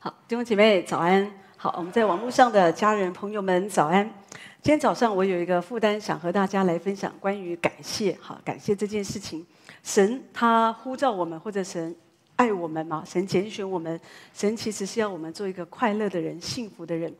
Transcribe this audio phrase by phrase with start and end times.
[0.00, 1.28] 好，弟兄姐妹早安。
[1.56, 4.08] 好，我们在网络上的家人朋友们早安。
[4.62, 8.16] 今天早上我有一个负担，想和大家来分享关于感谢。
[8.20, 9.44] 好，感谢这件事情，
[9.82, 11.96] 神他呼召我们，或者神
[12.36, 13.02] 爱我们嘛？
[13.04, 14.00] 神拣选我们，
[14.32, 17.12] 神其实是要我们做一个快乐的人、幸福的人。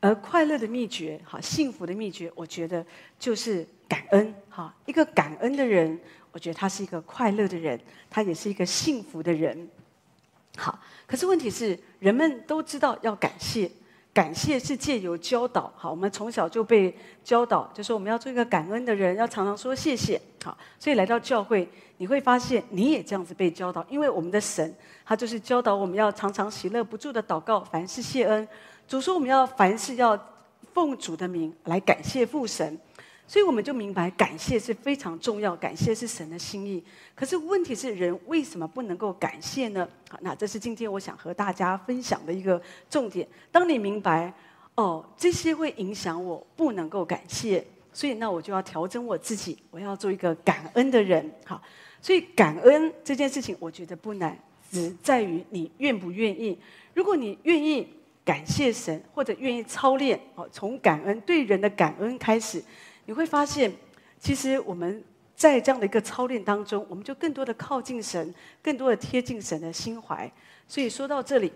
[0.00, 2.84] 而快乐的秘诀，好，幸福的秘诀，我觉得
[3.18, 4.34] 就是感恩。
[4.50, 5.98] 哈，一个感恩的人，
[6.32, 7.80] 我觉得他是一个快乐的人，
[8.10, 9.66] 他也是一个幸福的人。
[10.56, 13.70] 好，可是问题是，人们都知道要感谢，
[14.12, 15.70] 感谢是借由教导。
[15.76, 20.20] 好，我们从小就被教导，就是我们要做一个感恩的人，要常常说谢谢。
[20.42, 24.74] 好，所以来到教会，你会发现你也这样子被教导，因为我们的神
[25.04, 28.48] 他就是教导我们要常常喜乐不住的祷告，凡事谢恩。
[28.88, 30.18] 主说我们要凡事要
[30.72, 32.78] 奉主的名来感谢父神。
[33.28, 36.82] 所以我们就明白，感谢是非常重要，感谢是神的心意。
[37.12, 39.88] 可是问题是，人为什么不能够感谢呢？
[40.08, 43.26] 好，那这是今天我想和大家分享的一个重点。
[43.50, 44.32] 当你明白，
[44.76, 51.28] 哦，这些会影响我不能够感谢，所以那我就要调整我自己，我要做一个感恩的人。
[51.44, 51.60] 好，
[52.00, 54.38] 所以感恩这件事情，我觉得不难，
[54.70, 56.56] 只在于你愿不愿意。
[56.94, 57.88] 如果你愿意
[58.24, 62.62] 感谢神，或者愿意操练，哦，从感恩对人的感恩开始。
[63.06, 63.72] 你会发现，
[64.18, 65.02] 其实我们
[65.34, 70.30] 在这样的一个操练当中，我们就更多的靠近神，更多的贴近神的心怀。
[70.68, 71.52] 所以说到这里，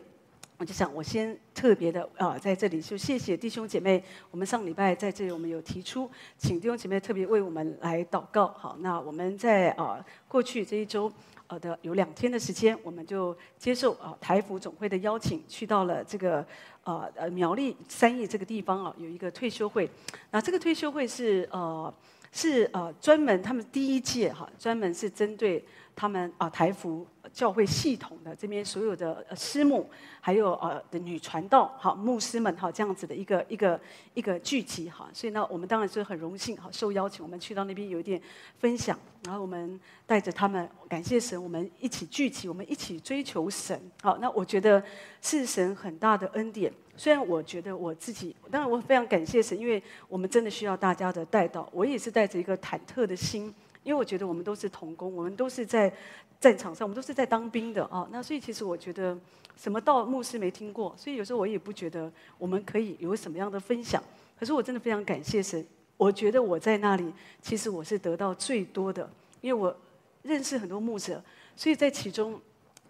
[0.57, 4.03] 我就想，我先特别的啊，在这里就谢谢弟兄姐妹。
[4.31, 8.49] 我们上礼拜在这里，我们有提出，请弟兄姐妹特别为我们来祷告。
[8.49, 11.11] 好，那我们在啊过去这一周
[11.51, 16.47] 好的有两天的时间，我们就接受啊台服总会的邀请，去到了这个。
[16.83, 19.89] 呃呃，苗栗三义这个地方啊，有一个退休会。
[20.31, 21.93] 那这个退休会是呃
[22.33, 25.63] 是呃专门他们第一届哈，专门是针对
[25.95, 29.89] 他们啊台福教会系统的这边所有的师母，
[30.21, 33.81] 还有呃的女传道哈牧师们哈这样子的一个一个
[34.15, 35.09] 一个聚集哈。
[35.13, 38.21] 所以呢，我们当然是很荣幸哈受邀请，我们去到那边有一点
[38.59, 43.79] 分享，然后我们带着他们感谢神，我们一起聚集，我们一起追求神。
[44.03, 44.83] 好，那我觉得
[45.21, 46.73] 是神很大的恩典。
[46.97, 51.67] 虽然我觉得我自己，当然我非常感谢神，因为我们真的需要大家的带到。
[51.73, 55.93] 我也是带着一个忐忑的心，因为我觉得我们都是童工，我们都是在
[56.41, 58.09] 战场上，我们都是在当兵的啊。
[58.11, 59.19] 那所以其实我觉得
[59.57, 64.03] 什么道牧师没听过，所以有时候我也不觉得我们可以有什么样的分享。
[64.39, 65.65] 可是我真的非常感谢神，
[65.97, 69.11] 我觉得我在那里其实我是得到最多的，
[69.41, 69.77] 因为我
[70.23, 71.23] 认识很多牧者，
[71.57, 72.41] 所以在其中。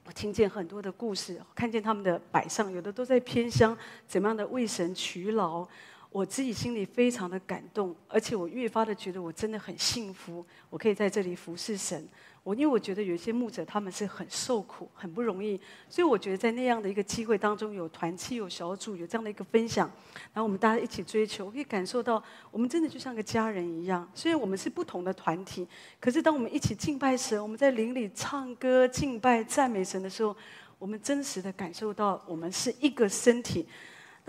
[0.06, 3.76] 我听见很多的故事，看见他们的摆上，有的都在偏乡，
[4.08, 5.64] 怎么样的为神劬劳，
[6.10, 12.06] 我自己心里非常的感动，而且我越发的觉得我真的很幸福，我可以在这里服侍神。
[12.43, 15.60] 我因为我觉得有一些牧者他们是很受苦，很不容易，
[15.91, 19.87] 所以我觉得在那样的一个机会当中，有团契、有小组、有这样的一个分享，
[20.32, 22.20] 然后我们大家一起追求，我可以感受到
[22.50, 24.10] 我们真的就像个家人一样。
[24.15, 25.69] 虽然我们是不同的团体，
[26.00, 30.34] 可是当我们一起敬拜神，我们在灵里唱歌、敬拜、赞美神的时候，
[30.78, 33.66] 我们真实的感受到我们是一个身体。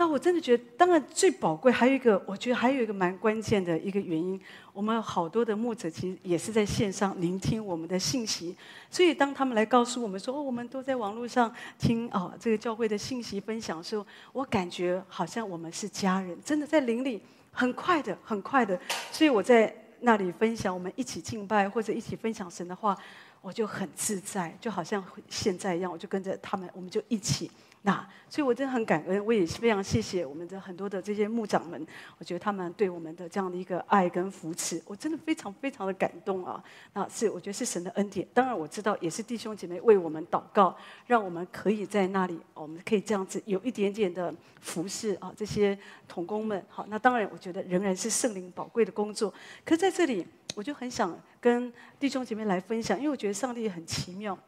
[0.02, 4.38] 那我真的觉得，当然最宝贵还有一个，我觉得还有一个蛮关键的一个原因，
[4.72, 8.56] 我们好多的牧者其实也是在线上聆听我们的信息，
[8.90, 18.76] 所以当他们来告诉我们说，哦，我们都在网络上听哦这个教会的信息分享的时候，我感觉好像我们是家人，真的在邻里很快的很快的，
[19.12, 22.98] 所以我在那里分享，我们一起敬拜或者一起分享神的话，
[23.40, 27.48] 我就很自在，就好像现在一样，我就跟着他们，我们就一起。
[27.84, 31.84] 那，所以我真的很感恩，我也是非常谢谢我们的很多的这些牧长们，
[32.16, 36.62] 我觉得他们对我们的这样的一个爱跟扶持，我真的非常非常的感动啊！
[36.92, 40.76] 那是我觉得是神的恩典，当然我知道也是弟兄姐妹为我们祷告，
[41.08, 45.76] 让我们可以在那里，我们可以这样子有一点点的服侍啊，这些
[46.06, 46.64] 童工们。
[46.68, 49.28] 好，那当然我觉得仍然是圣灵宝贵的工作，
[49.64, 50.24] 可是在这里
[50.54, 54.38] 我就很想跟弟兄姐妹来分享，因为我觉得上帝很奇妙，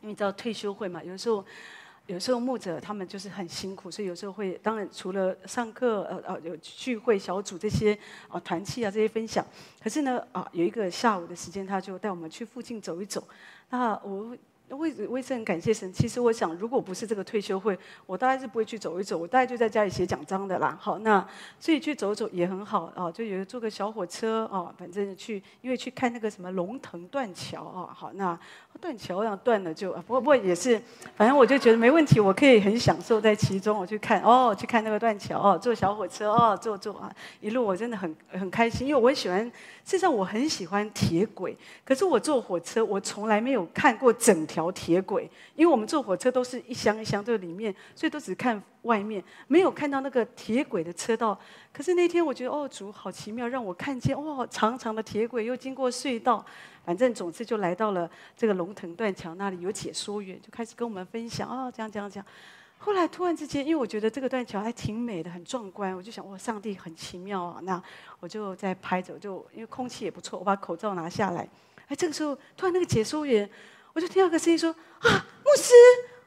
[0.00, 1.44] 因为你知道退休会嘛，有的时候。
[2.08, 7.96] 有时候牧者他们就是很辛苦，所以有时候会，当然除了上课，呃呃，有聚会小组这些
[8.28, 9.46] 啊团契啊这些分享，
[9.80, 13.22] 可是呢啊有一个下午的时间，他就带我们去附近走一走，
[13.70, 14.36] 那我。
[14.70, 15.92] 我也我也很感谢神。
[15.92, 19.16] 其实我想，如果不是这个退休会，我大概是不会去走一走。
[19.16, 20.76] 我大概就在家里写讲章的啦。
[20.80, 21.26] 好，那
[21.58, 23.10] 所以去走走也很好啊。
[23.10, 27.94] 就有坐个小火车啊，反正去，因为去看那个什么龙腾断桥啊。
[27.94, 28.38] 好，那
[28.80, 30.80] 断桥要断了就，不过不过也是，
[31.16, 33.78] 反正我就觉得没问题，我可以很享受在其中。
[33.78, 37.10] 我去看哦，去看那个断桥哦，坐小火车哦，坐坐啊，
[37.40, 39.50] 一路我真的很很开心，因为我很喜欢，
[39.88, 41.56] 事实上我很喜欢铁轨。
[41.82, 44.68] 可是我坐火车，我从来没有看过整条。
[44.70, 51.38] 铁轨，因为我们坐火车都是一箱一箱在里面，所以都只看外面，没有看到那个铁轨的车道。
[51.72, 56.44] 可是那天我觉得哦，主好奇妙，让我看见哇，长长的铁轨又经过隧道，
[56.84, 62.26] 反正总之就来到了这个龙腾断桥那里，有解说员就开始跟我们分享啊，这样这样这样。
[62.78, 67.60] 后来突然之间，因为我觉得这个断桥还挺美的，很壮观，我就想哇，上帝很奇妙啊！
[67.62, 67.82] 那
[68.20, 71.46] 我就在拍着，就因为空气也不错，我把口罩拿下来。
[71.88, 73.48] 哎，这个时候突然那个解说员，
[73.92, 74.70] 我就听到个声音说
[75.00, 75.72] ：“啊，牧师！”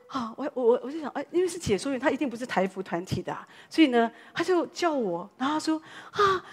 [0.07, 3.35] 啊，我我我就想，哎，因为是解说员，他一定不是台服团体的，
[3.69, 5.81] 所以呢，他就叫我，然后他说
[6.11, 6.45] ：“啊。”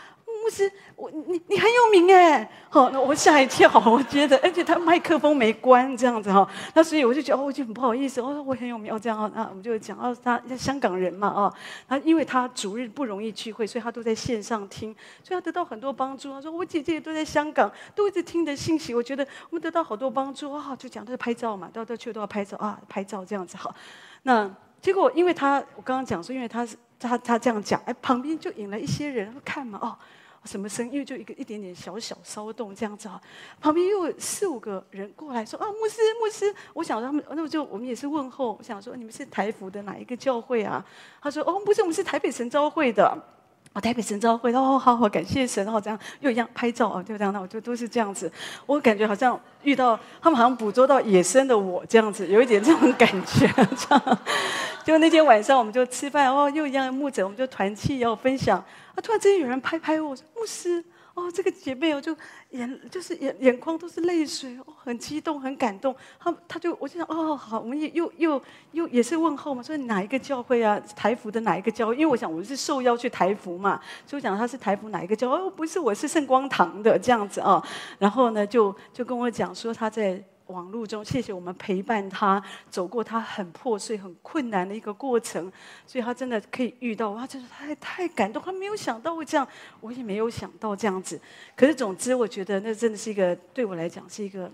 [0.48, 11.52] 牧师，我你你很有名哎，好，那我吓一跳， 我觉得，而且他麦克风没关这样子哈，那所以我就觉得哦，我就很不好意思，我说我很有名哦，这样啊，那我们就讲哦，他香港人嘛哦，
[11.86, 14.90] 他因为他主日不容易聚会，所以他都在线上听，
[15.22, 16.32] 所以他得到很多帮助。
[16.32, 23.74] 他说我姐姐都在香港，都一直听的信息，我觉得我们得到好多帮助啊，就讲他拍照嘛，到到去都要拍照啊，拍照这样子好。
[24.22, 29.94] 那结果因为他我刚刚讲说，因为他是他他这样讲，哎，旁边就引来一些人看嘛哦。
[30.48, 30.90] 什么声？
[30.90, 33.20] 因为就一个一点点小小骚动这样子啊，
[33.60, 40.82] 旁边又有四五个人过来说啊，牧师牧师，我想他们，那么就我们也是问候，我想说你们是台福的哪一个教会啊？
[41.20, 43.16] 他说哦，不是，我们是台北神召会的。
[43.74, 48.32] 哦，台北神召会哦，好好感谢神，然后这样又一样拍照啊，就这样，那我就都是这样子，
[48.64, 53.46] 我感觉好像遇到他们，好像捕捉到野生的我这样子，有一点这种感觉，
[53.76, 54.18] 这样。
[54.84, 58.64] 就那天晚上我们就吃饭哦，又一样牧者，我们就团契要分享。
[58.98, 59.00] 啊！
[59.00, 60.84] 突然之间有人拍拍我说：“牧师，
[61.14, 62.14] 哦，这个姐妹哦，就
[62.50, 65.94] 眼就是眼眼眶都是泪水，哦，很激动，很感动。
[66.18, 68.42] 他他就我就想，哦，好，我们也又又
[68.72, 70.80] 又也是问候嘛，说哪一个教会啊？
[70.96, 71.94] 台福的哪一个教会？
[71.94, 75.30] 因为我想我是受邀去台福嘛，所以我讲他是台福哪一个教？
[75.30, 77.62] 哦，不是，我是圣光堂的这样子啊。
[78.00, 85.50] 然后呢，就就跟我讲说他在。”网路中，谢谢我们陪伴他走过他很破碎、很困难的一个过程，
[85.86, 89.46] 所以他真的可以遇到哇，真是太太感动，他没有想到会这样，
[89.80, 91.18] 我也没有想到这样子。
[91.56, 94.50] 可是总之，我觉得那真的是一个对我来讲是一个，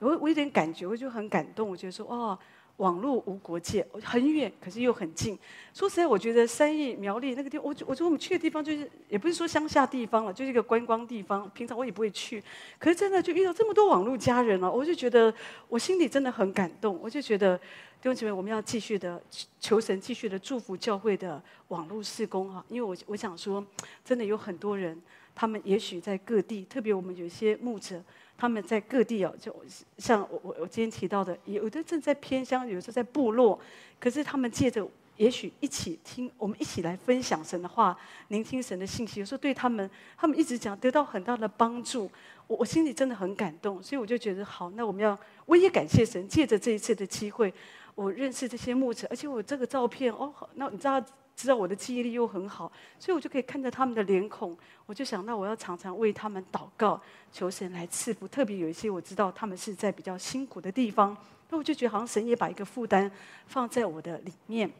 [0.00, 2.38] 我我有点感觉，我就很感动，我觉得说哦。
[2.78, 5.38] 网络无国界，很远，可是又很近。
[5.72, 11.48] 说实在，我觉得三义苗栗那个地方，我我觉得我们去的地方就是，也不是说乡下地方了，就是一个观光地方。
[11.54, 12.42] 平常我也不会去，
[12.78, 15.32] 可是真的就遇到这么多网络家人了，我就觉得
[15.68, 16.98] 我心里真的很感动。
[17.02, 17.62] 我就觉得弟
[18.02, 19.22] 兄姐妹，我们要继续的
[19.58, 22.62] 求神，继续的祝福教会的网络事工哈。
[22.68, 23.64] 因为我我想说，
[24.04, 25.00] 真的有很多人，
[25.34, 28.02] 他们也许在各地，特别我们有些牧者。
[28.38, 29.54] 他们在各地哦，就
[29.98, 33.58] 像我我我今天提到的，有的正在偏乡，有的在部落，
[33.98, 34.86] 可是他们借着
[35.16, 37.96] 也许一起听，我们一起来分享神的话，
[38.28, 42.10] 聆听神的信息，有时候对他们，他们一直讲得到很大的帮助，
[42.46, 47.52] 我我心里真的很感动，所以我就觉得好，那我们要我也感谢神，借着这一次的机会，
[47.94, 51.02] 我认识这些牧者，而且我这个照片哦，那你知道。
[51.36, 54.56] 知道我的记忆力又很好，所以我就可以看着他们的脸孔，
[54.86, 57.00] 我就想到我要常常为他们祷告，
[57.30, 58.26] 求神来赐福。
[58.26, 61.16] 特别有一些我知道他们是在比较辛苦的地方，
[61.50, 63.10] 那我就觉得好像神也把一个负担
[63.46, 64.70] 放在我的里面。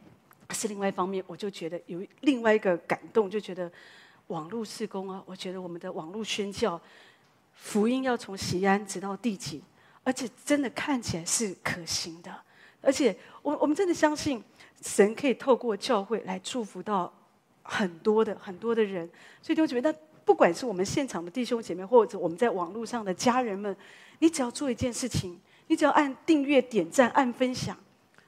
[0.51, 3.71] 是另外一方面，我就觉得有另外一个感动，就觉得
[4.29, 6.81] 网络事工啊，我觉得我们的网络宣教
[7.53, 9.61] 福音要从西安直到地极，
[10.05, 12.33] 而且真的看起来是可行的，
[12.87, 14.43] 而且我我们真的相信。
[14.83, 17.11] 神可以透过教会来祝福到
[17.63, 19.09] 很多的很多的人，
[19.41, 23.75] 所以弟兄姐妹，那不管是我们现场的弟兄姐妹，或者我们在网络上的家人们，
[24.19, 27.75] 你只要做一件事情，你只要按订阅、点赞、按分享，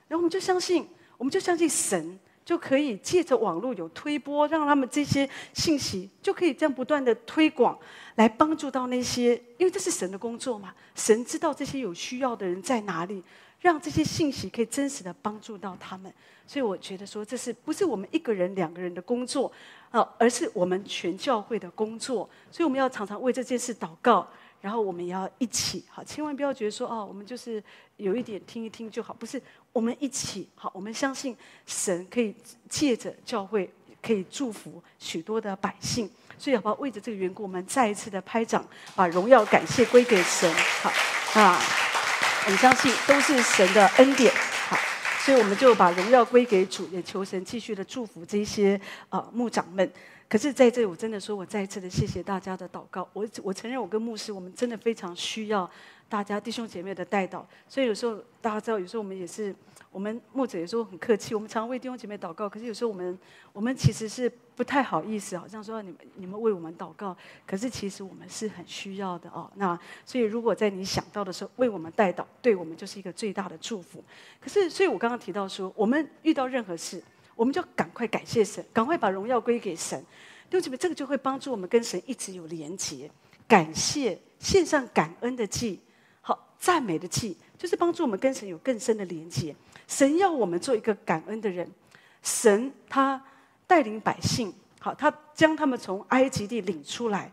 [0.09, 0.89] 然后我们就相信，
[1.19, 7.79] 我们就相信神就可以借着网络有推播，让他们这些信息就可以这样不断的推广，
[8.15, 13.23] 来帮助到那些，因为这是神的工作嘛，神知道这些有需要的人在哪里。
[13.61, 16.13] 让这些信息可以真实的帮助到他们，
[16.47, 19.51] 所以我觉得说，这是不是我们一个人、两个人的工作
[19.91, 22.29] 啊，而是我们全教会的工作。
[22.53, 24.25] 所以我们要常常为这件事祷告，
[24.61, 27.63] 然后我们也要一起好，千万不要觉得说哦，我们就是
[27.97, 31.37] 有一点听一听就好，不是，我们一起好，我们相信
[31.67, 32.33] 神可以
[32.69, 33.69] 借着教会
[34.01, 36.75] 可以祝福许多的百姓，所以好不好？
[36.77, 40.49] 为着这个缘故，我们再一次的拍掌，把荣耀感谢归给神，
[40.81, 41.88] 好啊。
[42.47, 44.33] 我们相信都是神的恩典，
[44.69, 44.77] 好，
[45.21, 48.75] 所以我们就把荣耀归给主，也求神继续的祝福这些
[49.11, 49.93] 啊、呃、牧长们。
[50.29, 53.07] 可是在这里，我真的说，我再一次的谢谢大家的祷告。
[53.13, 55.71] 我我承认，我跟牧师，我们真的非常需要
[56.09, 57.43] 大家弟兄姐妹的代祷。
[57.69, 59.55] 所以有时候大家知道，有时候我们也是，
[59.91, 62.49] 我们牧者有时候很客气，我们常为弟兄姐妹祷告。
[62.49, 63.19] 可是有时候我们
[63.53, 69.49] 我们其实是不太好意思，好像说你们你们为我们祷告，可是其实我们是很需要的哦。
[69.55, 74.03] 那所以如果在你想到的时候为我们代祷，对我们就是一个最大的祝福。
[74.41, 77.01] 可是，所以我刚刚提到说，我们遇到任何事，
[77.37, 80.05] 我们就赶快感谢神，赶快把荣耀归给神。
[80.51, 83.09] 对不起，这个就会帮助我们跟神一直有连结，
[83.47, 85.79] 感谢献上感恩的祭，
[86.21, 89.55] 好赞美的祭，就是帮助我们跟神有更深的连结。
[89.87, 91.71] 神要我们做一个感恩的人，
[92.25, 93.23] 神他。
[93.69, 97.31] 带领百姓，好，他将他们从埃及地领出来。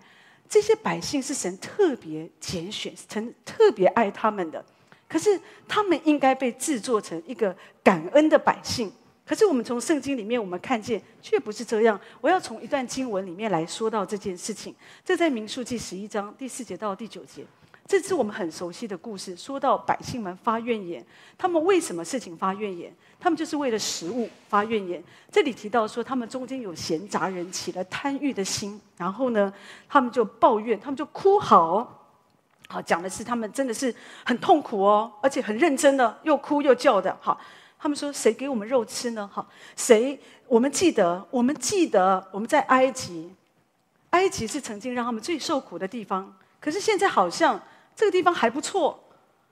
[0.48, 4.64] 这些百姓是神特别拣选，神特别爱他们的。
[5.08, 8.92] 可是他们应该被制作成一个感恩的百姓。
[9.26, 12.00] 可是我们从圣经里面，我们看见却不是这样。
[12.22, 14.76] 我要从一段经文里面来说到这件事情。
[15.04, 17.44] 这在民数记十一章第四节到第九节。
[17.88, 19.36] 这是我们很熟悉的故事。
[19.36, 21.06] 说到百姓们发怨言，
[21.38, 22.92] 他们为什么事情发怨言？
[23.20, 25.04] 他们就是为了食物发怨言。
[25.32, 29.54] 这里提到说，他们中间有闲杂人起了贪欲的心，然后呢，
[29.88, 31.88] 他们就抱怨，他们就哭嚎。
[32.68, 33.94] 好，讲的是他们真的是
[34.26, 37.16] 很痛苦哦，而且很认真的，又哭又叫的。
[37.22, 37.40] 好，
[37.78, 40.20] 他们说：“谁给我们肉吃呢？”好，谁？
[40.48, 43.32] 我们记得，我们记得我们在埃及，
[44.10, 46.36] 埃及是曾经让他们最受苦的地方。
[46.60, 47.62] 可是现在好像。
[47.96, 49.00] 这个地方还不错，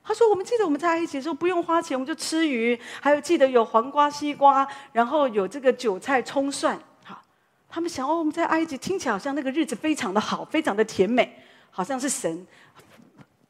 [0.02, 7.22] 他说：“我们记得我们在埃及的时候不用花钱，我们就吃鱼，还有记得有黄瓜、西瓜，然后有这个韭菜、葱蒜。”好，
[7.68, 12.46] 他们想哦，我们在埃及听起来好像那个日子非常的好，非常的甜美，好像是神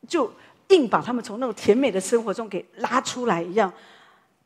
[0.06, 0.32] 就
[0.68, 3.72] 硬把他们从那种甜美的生活中给拉出来一样。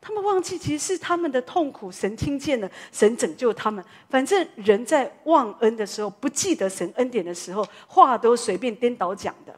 [0.01, 3.85] 他们忘记其实是他们的痛苦，神听见了，神拯救他们。
[4.09, 9.55] 反正人在忘恩的时候，不记得神恩典的时候，话都随便颠倒讲的。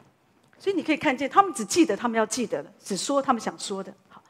[0.60, 3.92] 所以你可以看见，他们只记得他们要记得的，只说他们想说的。
[4.10, 4.22] 好，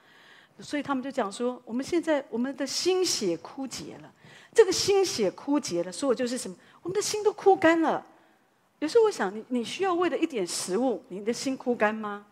[0.61, 4.13] 所以他们就讲说：我们现在我们的心血枯竭了。
[4.55, 6.57] 这个心血枯竭了，所以就是什么？
[6.83, 8.07] 我们的心都枯干了。
[8.79, 12.25] 有时候我想，你你需要为了一点食物，你的心枯干吗？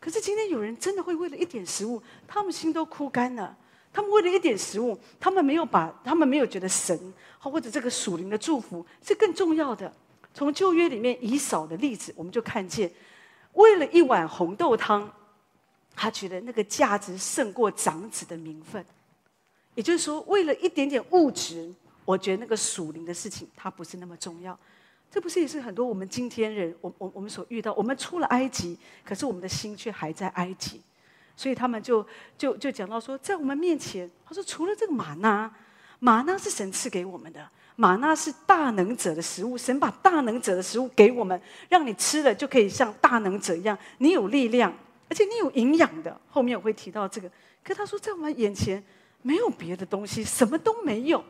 [0.00, 3.56] 可是今天有人真的会为了一点食物，他们心都枯干了。
[3.92, 9.92] 他们为了一点食物，他们没有把，他们没有觉得神或者这个属灵的祝福是更重要的。
[10.34, 12.90] 从旧约里面以扫的例子，我们就看见。
[13.52, 15.10] 为了一碗红豆汤，
[15.94, 18.84] 他觉得那个价值胜过长子的名分。
[19.74, 21.72] 也就是说，为了一点点物质，
[22.04, 24.58] 我觉得那个属灵的事情，它不是那么重要。
[25.10, 30.80] 这不是也是很多我们今天人，我我我们所遇到，我们出了埃及，可是我们的心却还在埃及。
[31.36, 32.06] 所以他们就
[32.36, 35.50] 就就讲到说，在我们面前，他说除了这个玛纳，
[35.98, 37.48] 玛纳是神赐给我们的。
[37.76, 44.72] 玛纳是大能者的食物，神把大能者的食物给我们，让你吃了就可以像大能者一样，你有力量，
[45.08, 46.18] 而且你有营养的。
[46.28, 47.30] 后面我会提到这个。
[47.64, 48.82] 可他说，在我们眼前
[49.22, 51.24] 没有别的东西，什么都没有。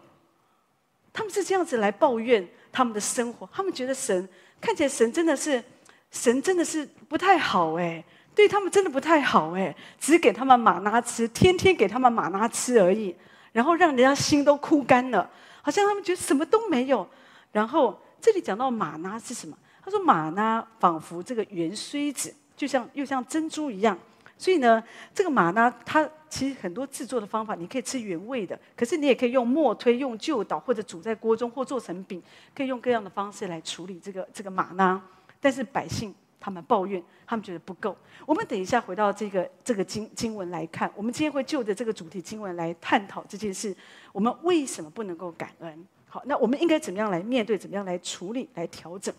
[1.13, 4.29] 他们是这样子来抱怨他们的生活，他们觉得神
[4.61, 5.63] 看起来神真的是
[6.11, 8.03] 神真的是不太好哎，
[8.35, 13.15] 对他们真的不太好哎，只给他们玛纳吃，天天给他们玛纳吃而已，
[13.53, 15.31] 然后让人家心都枯干了。
[15.63, 17.09] 好像他们觉得什么都没有，
[17.53, 19.57] 然后这里讲到玛纳是什么？
[19.83, 23.99] 他说玛纳仿佛这个圆锥子，就像又像珍珠一样。
[24.37, 24.83] 所以呢，
[25.15, 32.23] 这个玛纳它其实很多制作的方法，你可以吃原味的，可是你也可以用磨推、用臼捣，或者煮在锅中，或做成饼，
[32.55, 35.01] 可以用各样的方式来处理这个这个玛纳。
[35.41, 36.15] 但是百姓。
[36.43, 37.97] 他们抱怨，他们觉得不够。
[38.27, 43.75] 我们等一下回到这个这个经经文来看，我们今天会就着这个主题经文来探讨这件事。
[44.13, 45.87] 我们为什么不能够感恩？
[46.09, 47.57] 好，那我们应该怎么样来面对？
[47.57, 48.49] 怎么样来处理？
[48.55, 49.15] 来调整？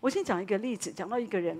[0.00, 1.56] 我先讲一个例子，讲到一个人，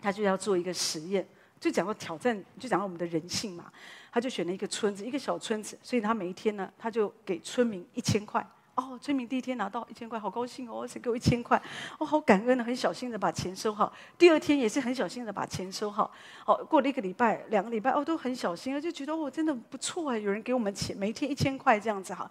[0.00, 1.26] 他就要做一个实验，
[1.60, 3.70] 就讲到挑战，就讲到我们的人性嘛。
[4.10, 8.44] 他就选了一个村子，一个小村子，所以他每一天呢，他就给村民一千块。
[8.78, 10.86] 哦，村民第一天拿到一千块，好高兴哦！
[10.86, 11.60] 谁给我一千块？
[11.98, 13.92] 哦，好感恩的，很小心的把钱收好。
[14.16, 16.08] 第二天也是很小心的把钱收好。
[16.46, 22.30] 哦，过了一个礼拜、两个礼拜，哦，都很小心，就觉得哦，真的不错啊，有人给我们钱，每天一千块这样子哈。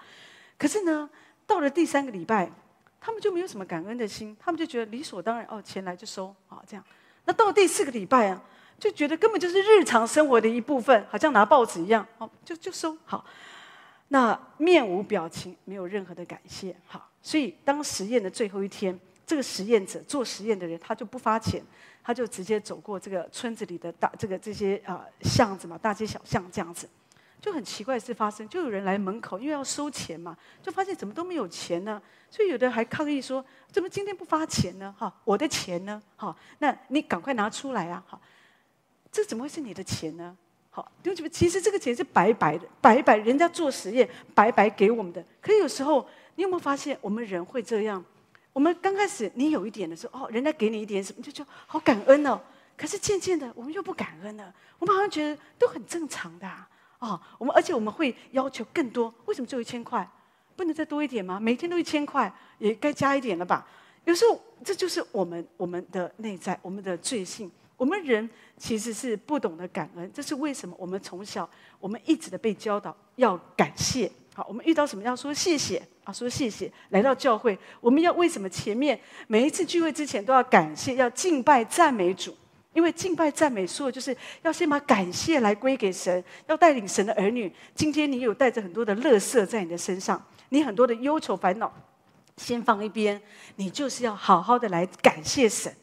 [0.58, 1.10] 可是呢，
[1.46, 2.50] 到了第三个礼拜，
[3.02, 6.86] 他们就没有什么感恩的心，他们就觉得理所当然哦，钱来就收啊，这样。
[7.26, 8.42] 那到第四个礼拜啊，
[8.80, 13.26] 就觉得根本就是日常生活的一部分，好像拿报纸一样，哦，就就收好。
[14.10, 21.62] 那面无表情，没有任何的感谢，哈，所以当实验的最后一天，这个实验者做实验的人，他就不发钱，
[22.02, 26.88] 他就直接走过这个村子里的大这个这些啊、呃、巷子嘛，大街小巷这样子，
[27.42, 34.96] 就很奇怪的事发生，就有人来门口，因为要收钱嘛，就发现怎么都没有钱呢，所以有的人还抗议说，怎么今天不发钱呢？
[34.98, 36.02] 哈，我的钱呢？
[36.16, 38.02] 哈，那你赶快拿出来啊！
[38.08, 38.18] 哈，
[39.12, 40.38] 这怎么会是你的钱呢？
[40.78, 45.26] 好，对不起，其实这个钱是白白的，白白人家做实验白白给我们的。
[45.42, 48.06] 可有时候你有没有发现，我们人会这样？
[48.54, 52.40] 我们刚开始你有一点的时候，哦，人家给你一点什么，就就好感恩哦。
[52.78, 54.54] 可是渐渐的，我们又不感恩了。
[54.78, 56.48] 我们好像觉得都很正常的
[57.00, 57.20] 啊。
[57.40, 59.12] 我们而且我们会要求更多。
[59.26, 60.08] 为什么只有一千块？
[60.56, 61.40] 不能再多一点吗？
[61.40, 63.68] 每天都一千块，也该加一点了吧？
[64.06, 67.52] 有时候这就是我们我们的内在，我们的罪性。
[67.78, 70.76] 我们人其实是不懂得感恩，这是为什么？
[70.80, 74.12] 我们从小我们一直的被教导要感谢。
[74.34, 76.72] 好，我们遇到什么要说谢谢啊，说谢谢。
[76.90, 82.36] 来到教会，我们要为什么前面每一次聚会之前都要感谢，要敬拜赞美主？
[82.74, 87.52] 因为敬拜赞美说的就是要先把感谢来归给神，要带领神的儿女。
[87.74, 91.74] 今天你有带着很多的乐色在你的身上，你很多的忧愁烦恼，
[92.38, 93.20] 先放一边，
[93.56, 95.74] 你就是要好好的来感谢神。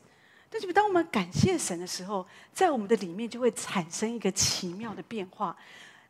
[0.55, 5.57] 但是，当我们感谢神的时候，在我们的里面就会产生一个奇妙的变化。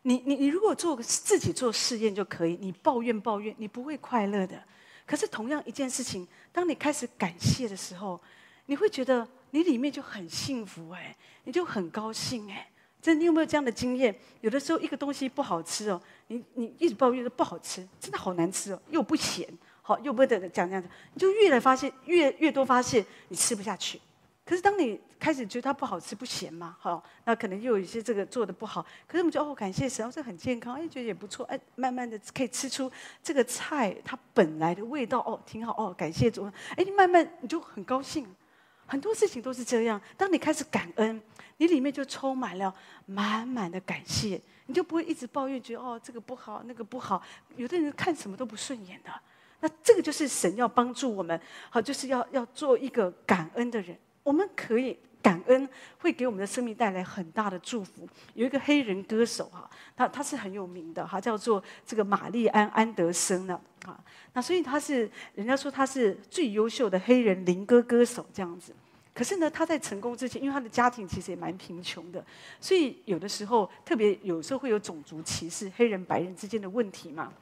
[0.02, 4.62] 你、你、你如果做自己做试验就可以，你抱怨抱怨，你不会快乐的。
[5.06, 8.20] 可是，同样一件事情，当你开始感谢的时候，
[8.66, 12.68] 你会觉得你里面就很幸福哎，你就很高兴哎。
[13.00, 14.14] 真，你有没有这样的经验？
[14.42, 19.48] 有的时候一个东西不好吃哦，你、你一直抱怨说不好吃，真的好难吃哦，又不咸，
[19.80, 23.98] 好又不得讲这样子，你就越来发现越越多发现你吃不下去。
[24.44, 28.84] 可是当你开始觉得它不好吃不咸嘛，好，那可能又有一些这个做的不好。
[29.06, 36.44] 可是我们就哦，感谢神，这很健康，哎，觉得也不错，哎，慢慢的可以吃出这个菜它本来的味道，哦，挺好，哦，感谢主，
[36.76, 38.26] 哎，你慢慢你就很高兴。
[38.86, 41.22] 很多事情都是这样，当你开始感恩，
[41.56, 42.72] 你里面就充满了
[43.06, 47.22] 满满的感谢，你就不会一直抱怨，觉得哦，这个不好，那个不好。
[47.56, 49.10] 有的人看什么都不顺眼的，
[49.60, 53.96] 那这个就是神要帮助我们，好，就是要要做一个感恩的人。
[54.24, 58.08] 我们可以感恩，会给我们的生命带来很大的祝福。
[58.34, 64.02] 有一个黑人歌手哈，他他是很有名的哈，叫做这个玛丽安安德森呢啊。
[64.32, 68.74] 那所以他是人家说他是最优秀的黑人灵歌歌手这样子。
[69.14, 72.24] 可是呢，他在成功之前，因为他的家庭其实也蛮贫穷的，
[72.60, 77.32] 所以有的时候特别有时候会有种族歧视，黑人白人之间的问题嘛。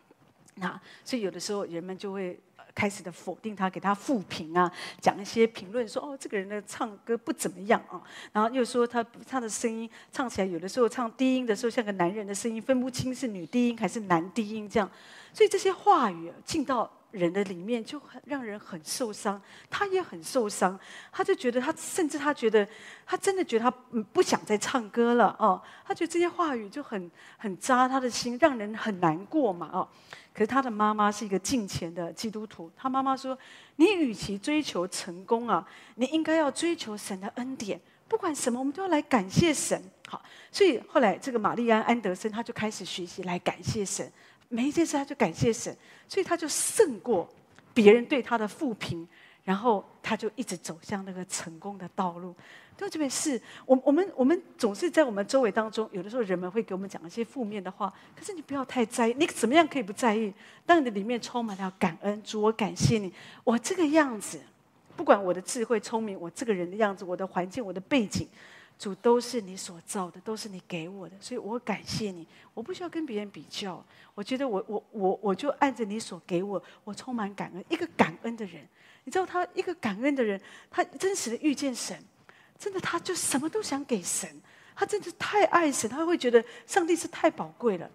[0.56, 2.38] 那所以有的时候人们就会。
[2.74, 14.90] 开始的否定他，给他负评啊，讲一些评论说哦，这个人的唱歌不怎么样啊，然后又说他他的声音唱起来有的时候唱低音的时候像个男人的声音，分不清是女低音还是男低音这样，
[15.32, 20.78] 所以这些话语进到人的里面就很让人很受伤，他也很受伤，
[21.12, 22.66] 他就觉得他甚至他觉得
[23.06, 23.70] 他真的觉得他
[24.12, 29.88] 不想再唱歌了哦，他觉得这些话语就很很扎他的心，让人很难过嘛哦。
[30.34, 33.38] 可是他的妈妈是一个敬虔的基督徒，他妈妈说
[33.76, 35.62] ：“你与其追求成功啊，
[35.96, 37.78] 你应该要追求神的恩典。
[38.08, 44.10] 不管什么，我们都要来感谢神。”好，所以后来这个玛丽安安德森他就开始学习来感谢神，
[44.52, 45.74] 每一件事他就感谢神，
[46.06, 47.26] 所以他就胜过
[47.72, 49.08] 别人对他的负评，
[49.44, 52.34] 然后他就一直走向那个成功的道路。
[52.76, 60.32] 都这边是我，我们我们总是在我们周围当中，有的时候人们会给我们讲一些负面的话，可是你不要太在意，你怎么样可以不在意？
[60.66, 63.12] 当你的里面充满了感恩，主，我感谢你，
[63.44, 64.40] 我这个样子，
[64.96, 68.26] 不管我的智慧、聪明，我这个人的样子，我的环境、我的背景，
[68.82, 73.80] 主都是你所造的，都是你给我的，所以我感谢你，我不需要跟别人比较，
[74.12, 78.66] 我觉得我我我我就按着你所给我，我充满感恩，一个感恩的人，
[79.04, 81.96] 你知道他一个感恩的人，他真实的遇见神。
[82.58, 84.28] 真的，他就什么都想给神，
[84.74, 87.88] 他真的太爱神，他会觉得上帝是太宝贵了。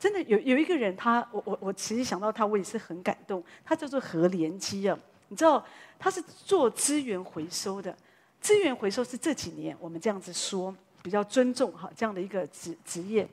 [0.00, 3.40] 真的有有一个人他，他我我我其实想到他，我也是很感动。
[3.64, 5.64] 他叫做何连基啊，你知道
[5.96, 7.96] 他是做资源回收的。
[8.44, 13.26] 资源回收是这几年我们这样子说比较尊重哈这样的一个职职业，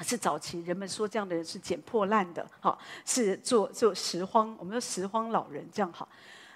[0.00, 6.06] 是早期人们说这样的人是捡破烂的，哈，是做做拾荒，我们说拾荒老人这样哈。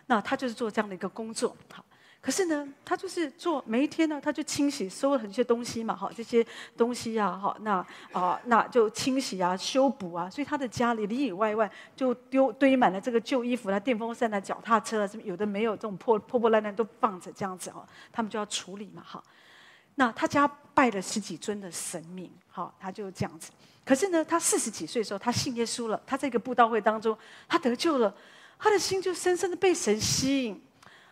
[0.09, 1.83] 那他就是做这样的一个工作，好。
[2.27, 6.45] 可是呢，他就是做每一天呢，他就清洗，收了很多东西嘛，哈，这些
[6.77, 19.23] 东西啊，哈，那啊，那就清洗啊，修补啊，所以他的家里里里外外就丢堆满了这个旧衣服啦、电风扇啦、脚踏车啊，什么有的没有，这种破破破烂烂都放着这样子哦，他们就要处理嘛，哈。
[19.95, 23.53] 那他家拜了十几尊的神明，哈，他就这样子。
[23.85, 28.13] 可是呢，他四十几岁的时候，他信耶稣了，他在一个布道会当中，他得救了，
[28.59, 30.61] 他的心就深深的被神吸引。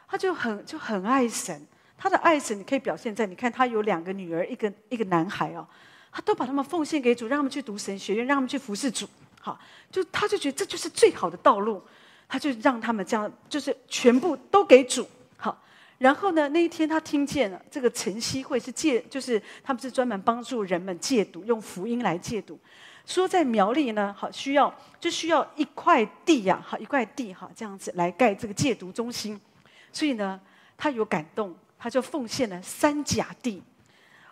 [0.06, 5.66] 他就很就很爱神，他的爱神你可以表现在你看他有两个女儿，一个一个男孩哦，
[6.12, 9.08] 他都把他们奉献给主，让他们去读神学院，让他们去服侍主，
[9.40, 9.58] 好，
[9.90, 11.82] 就他就觉得这就是最好的道路，
[12.28, 15.60] 他就让他们这样，就是全部都给主，好，
[15.98, 22.58] 然后呢，那一天他听见了这个晨曦会是戒，就是他们是专门帮助人们戒毒，用福音来戒毒，
[23.06, 29.40] 说在苗栗呢，好需要就需要一块地呀，好一块地哈，这样子来盖这个戒毒中心。
[29.94, 30.38] 所以呢，
[30.76, 33.62] 他有感动，他就奉献了三甲地。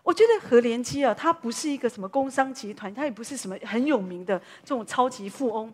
[0.03, 5.73] 我觉得何连基啊，他不是一个什么工商集团，他也不是什么很有名的这种超级富翁。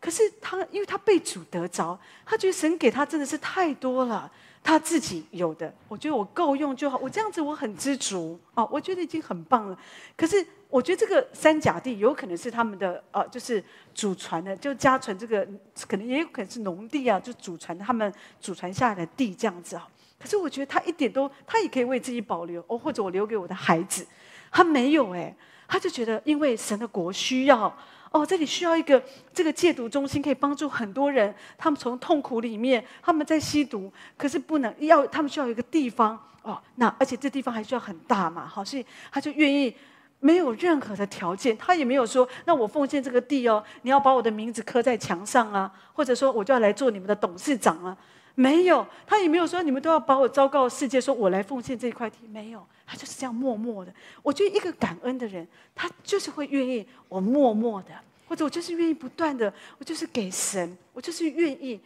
[0.00, 4.30] 可是他，因为他被主得着，他觉得神给他真的是太多了。
[4.60, 6.98] 他自己有的，我觉得我够用就好。
[6.98, 9.78] 我这样子我很知足哦，我觉得已经很棒了。
[10.16, 13.62] 可是我觉得这个三甲地有可能是他们的呃，就是
[13.94, 15.46] 祖传的，就家传这个，
[15.88, 19.88] 可能也有可能是农地啊，就祖传他们祖传下来的地这样子啊。
[20.18, 24.06] 可是我觉得他一点都，他也可以为自己保留哦，或者我留给我的孩子，
[24.50, 25.34] 他没有哎，
[25.66, 27.74] 他就觉得因为神的国需要。
[28.10, 29.02] 哦，这里需要一个
[29.34, 31.34] 这个戒毒中心，可以帮助很多人。
[31.58, 36.58] 他们从痛苦里面，他们在吸毒，可是不能要，他们需要一个地方哦。
[36.76, 39.76] 那而且这地方还需要很大嘛，好，所以他就愿意
[40.20, 47.96] 没有任何的条件，他也没有说，那我奉献这个地哦，你要把我的名字刻在墙上啊，或者说我就要来做你们的董事长啊。
[48.34, 52.18] 没有，他也没有说你们都要把我昭告世界，说我来奉献这块地。
[52.28, 53.92] 没有，他就是这样默默的。
[54.22, 57.88] 我觉得一个感恩的人，他就是会愿意我默默的，
[58.28, 61.80] 或者我就是愿意不断的，我就是给神，我就是愿意。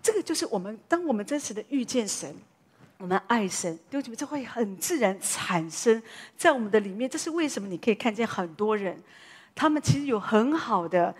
[0.00, 2.32] 这个就是我们，当我们真实的遇见神，
[2.98, 6.02] 我们爱神，弟兄姊妹，这会很自然产生
[6.36, 7.08] 在我们的里面。
[7.08, 7.68] 这是为什么？
[7.68, 9.00] 你可以看见很多人，
[9.54, 11.14] 他们其实有很好的，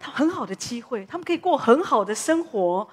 [0.00, 2.88] 他很好的机会，他们可以过很好的生活。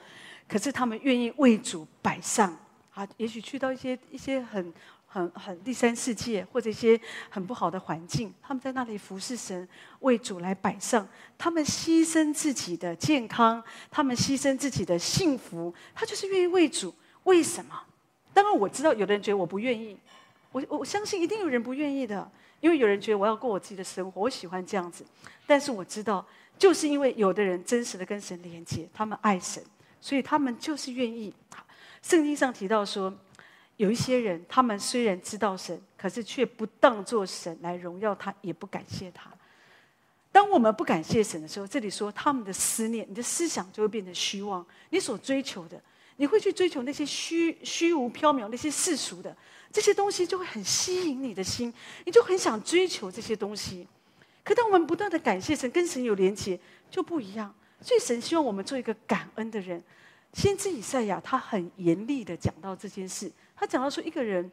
[0.47, 2.55] 可是他们愿意为主摆上
[2.93, 4.71] 啊，也许去到一些一些很
[5.07, 6.99] 很很第三世界或者一些
[7.31, 9.67] 很不好的环境，他们在那里服侍神，
[10.01, 16.93] 为主来摆上，他们牺牲自己的健康，他们牺牲自己的幸福，他就是愿意为主。
[17.23, 17.73] 为什么？
[18.33, 19.97] 当然我知道有的人觉得我不愿意，
[20.51, 25.05] 我我相信一定有人不愿意的，因为有人觉得我要过我自己的生活，我喜欢这样子。
[25.45, 26.25] 但是我知道，
[26.57, 29.63] 就是因为有的人真实的跟神连接，他们爱神。
[30.01, 31.33] 所以他们就是愿意。
[32.01, 33.13] 圣经上提到说，
[33.75, 39.29] 有一些人，他们虽然知道神，可是却不当作神来荣耀他，也不感谢他。
[40.31, 44.65] 当我们不感谢神的时候，这里说他们的思念，你的思想就会变得虚妄。
[44.89, 45.81] 你所追求的，
[46.19, 49.33] 你会去追求那些虚虚无缥缈、那些世俗的
[49.71, 51.73] 这些东西，就会很吸引你的心，
[52.05, 53.87] 你就很想追求这些东西。
[54.43, 56.59] 可当我们不断的感谢神，跟神有连结，
[56.91, 57.53] 就不一样。
[57.79, 59.81] 所以神希望我们做一个感恩的人。
[60.33, 64.51] 先知以赛亚他很严厉的讲到这件事，他讲到说，一个人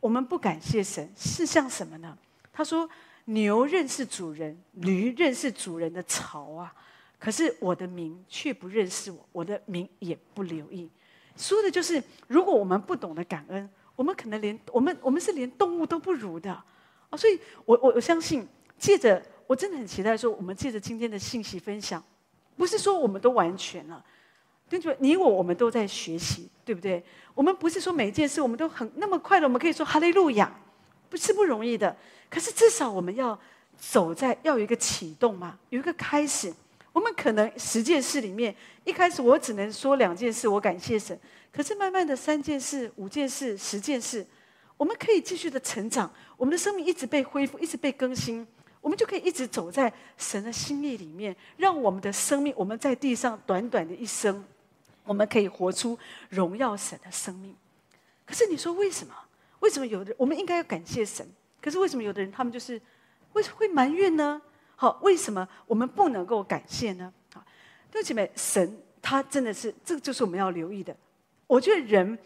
[0.00, 2.16] 我们不感谢神是像什么呢？
[2.52, 2.86] 他说，
[3.24, 6.74] 牛认识主人，驴认识主人的槽啊，
[7.18, 10.90] 可是我的民却不认识我，我的民也不留意。
[11.36, 17.16] 说的就是，如果我们不懂得感恩，我们可能连我们我们是连动物都不如的啊。
[17.16, 18.46] 所以我我我相信，
[18.78, 22.02] 借着我真的很期待说，我们借着今天的信息分享。
[22.56, 24.02] 不是说我们都完全了，
[24.68, 24.96] 对不对？
[24.98, 27.04] 你我我们都在学习，对不对？
[27.34, 30.50] 我们不是说每一件事我们都很那么快的，我们可以说哈利路亚，
[31.10, 31.94] 不是不容易的。
[32.30, 33.38] 可是至少我们要
[33.78, 36.52] 走在要有一个启动嘛，有一个开始。
[36.96, 41.18] 我们可能十件事里面，一开始我只能说两件事，我感谢神。
[41.52, 44.26] 可是慢慢的三件事、五件事、十件事，
[44.78, 48.46] 我们可以继续的成长，我们的生命一直被恢复，一直被更新。
[48.80, 54.42] 我们就可以一直走在神的心意里面，让我们的生命，我们在地上短短的一生，
[55.04, 55.98] 我们可以活出
[56.30, 57.54] 荣耀神的生命。
[58.24, 59.12] 可是你说为什么？
[59.60, 61.28] 为什么有的我们应该要感谢神？
[61.60, 62.80] 可是为什么有的人他们就是
[63.34, 64.40] 为什么会埋怨呢？
[64.76, 67.12] 好，为什么我们不能够感谢呢？
[67.32, 67.42] 好，
[67.90, 70.94] 弟兄姐妹，神他真的是，这个就是我们要留意的。
[71.46, 72.18] 我觉得人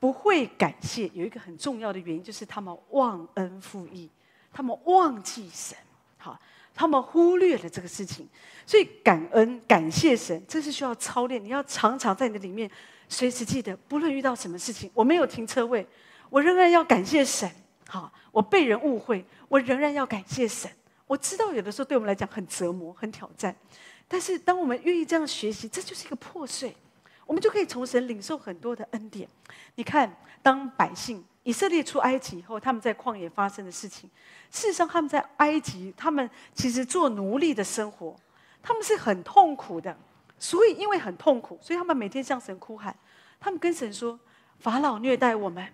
[0.00, 4.10] 不会感谢，有一个很重要的原因，就是他们忘恩负义，
[4.52, 5.78] 他们忘记神。
[6.18, 6.38] 好，
[6.74, 8.28] 他们忽略了这个事情，
[8.66, 11.42] 所以感恩、感谢神，这是需要操练。
[11.42, 12.68] 你要常常在你的里面，
[13.08, 15.86] 随时记得，不论遇到什么事情，我没有停车位，
[16.30, 17.48] 我仍然要感谢神。
[17.86, 20.68] 好，我被人误会，我仍然要感谢神。
[21.06, 23.54] 我知道有的时候对我们来讲很折磨、很挑战，
[24.08, 26.76] 但是当我们愿意这样学习，这就是一个破碎，
[27.26, 29.28] 我们就可以从神领受很多的恩典。
[29.76, 31.24] 你看，当百姓。
[31.44, 34.10] 以色列出埃及以后，他们在旷野发生的事情，
[34.50, 38.16] 事实上他们在埃及，他们其实做奴隶的生活，
[38.60, 39.96] 他们是很痛苦的。
[40.40, 42.92] 所以因为很痛苦，所以他们每天向神哭喊，
[43.38, 44.18] 他们跟神说
[44.58, 45.72] ：“法老虐待我们，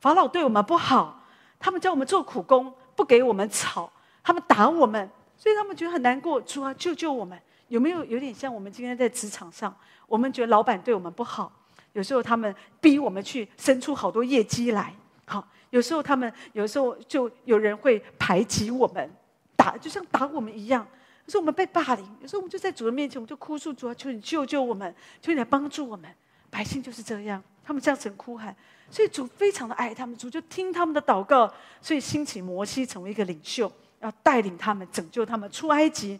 [0.00, 1.22] 法老对我们不好，
[1.60, 3.92] 他们叫我们做苦工，不给我们草，
[4.26, 6.40] 他们打我们，所以他们觉得很难过。
[6.40, 7.40] 主啊，救救我们！
[7.68, 9.72] 有没有有点像我们今天在职场上，
[10.08, 11.52] 我们觉得老板对我们不好？”
[11.94, 14.92] 有时候他们逼我们去生出好多业绩来，
[15.26, 19.08] 好，有时候他们有时候就有人会排挤我们，
[19.54, 20.84] 打，就像打我们一样。
[21.24, 26.12] 有时候我们被霸凌，有时候我们就在主的面前，我们就哭诉主啊，求你救救我们，求你来帮助我们。
[26.50, 28.54] 百姓就是这样，他们向神哭喊，
[28.90, 31.48] 所以主非常的爱他们，主就听他们的祷告，
[31.80, 36.18] 所以兴起摩西成为一个领袖，要带领他们拯救他们出埃及。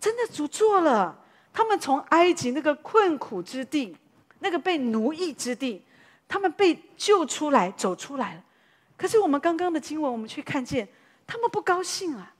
[0.00, 1.16] 真的主做了，
[1.52, 3.96] 他们从埃及那个困苦之地，
[4.40, 5.82] 那个被奴役之地，
[6.28, 8.44] 他们被救出来，走出来了。
[8.96, 10.86] 可是我们刚刚的经文，我们却看见
[11.26, 12.34] 他们不高兴啊，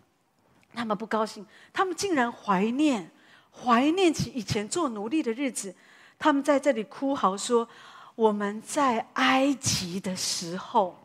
[0.74, 3.10] 他们不高兴，他们竟然怀念，
[3.50, 5.74] 怀念起以前做奴隶的日子。
[6.18, 7.68] 他们在这里哭嚎说
[8.14, 11.03] ：“我们在埃及的时候，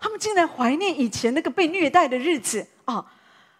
[0.00, 3.04] 他们竟然怀念以前那个被虐待的日子啊！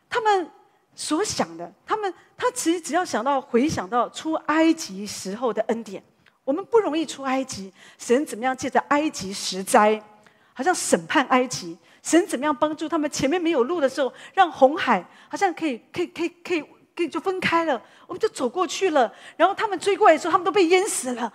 [0.09, 0.51] 他们
[0.95, 6.03] 所想的，他们他其实只要想到回想到出埃及时候的恩典，
[6.45, 10.03] 我们不容易出埃及，神怎么样借着埃及十灾，
[10.53, 16.61] 好像审判埃及，神怎么样帮助他们前面没有路的时候，让红海好像可以可以可以可以。
[16.61, 19.11] 可以”就分开了，我们就走过去了。
[19.37, 21.33] 然后他们追过来的时候，他们都被淹死了。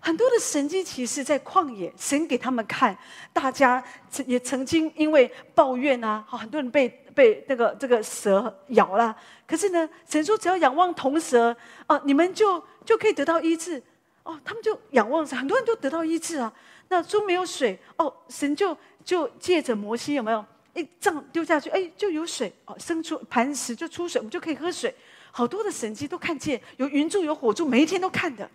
[0.00, 2.96] 很多的神迹奇事在旷野，神给他们看。
[3.32, 3.82] 大家
[4.26, 9.14] 也曾经因为抱怨啊，好很多人被被那个这个蛇咬了。
[9.46, 11.54] 可是呢，神说只要仰望铜蛇
[11.86, 13.82] 啊，你们就就可以得到医治。
[14.22, 16.52] 哦，他们就仰望神，很多人都得到医治啊。
[16.88, 20.44] 那猪没有水，哦，神就就借着摩西有没有？
[20.74, 24.94] 一杖丢下去，哎，就有水哦，生出磐石就出水，我们就可以喝水。
[25.32, 28.48] 好多的神迹都看见，有云柱，有火柱，每一天都看的。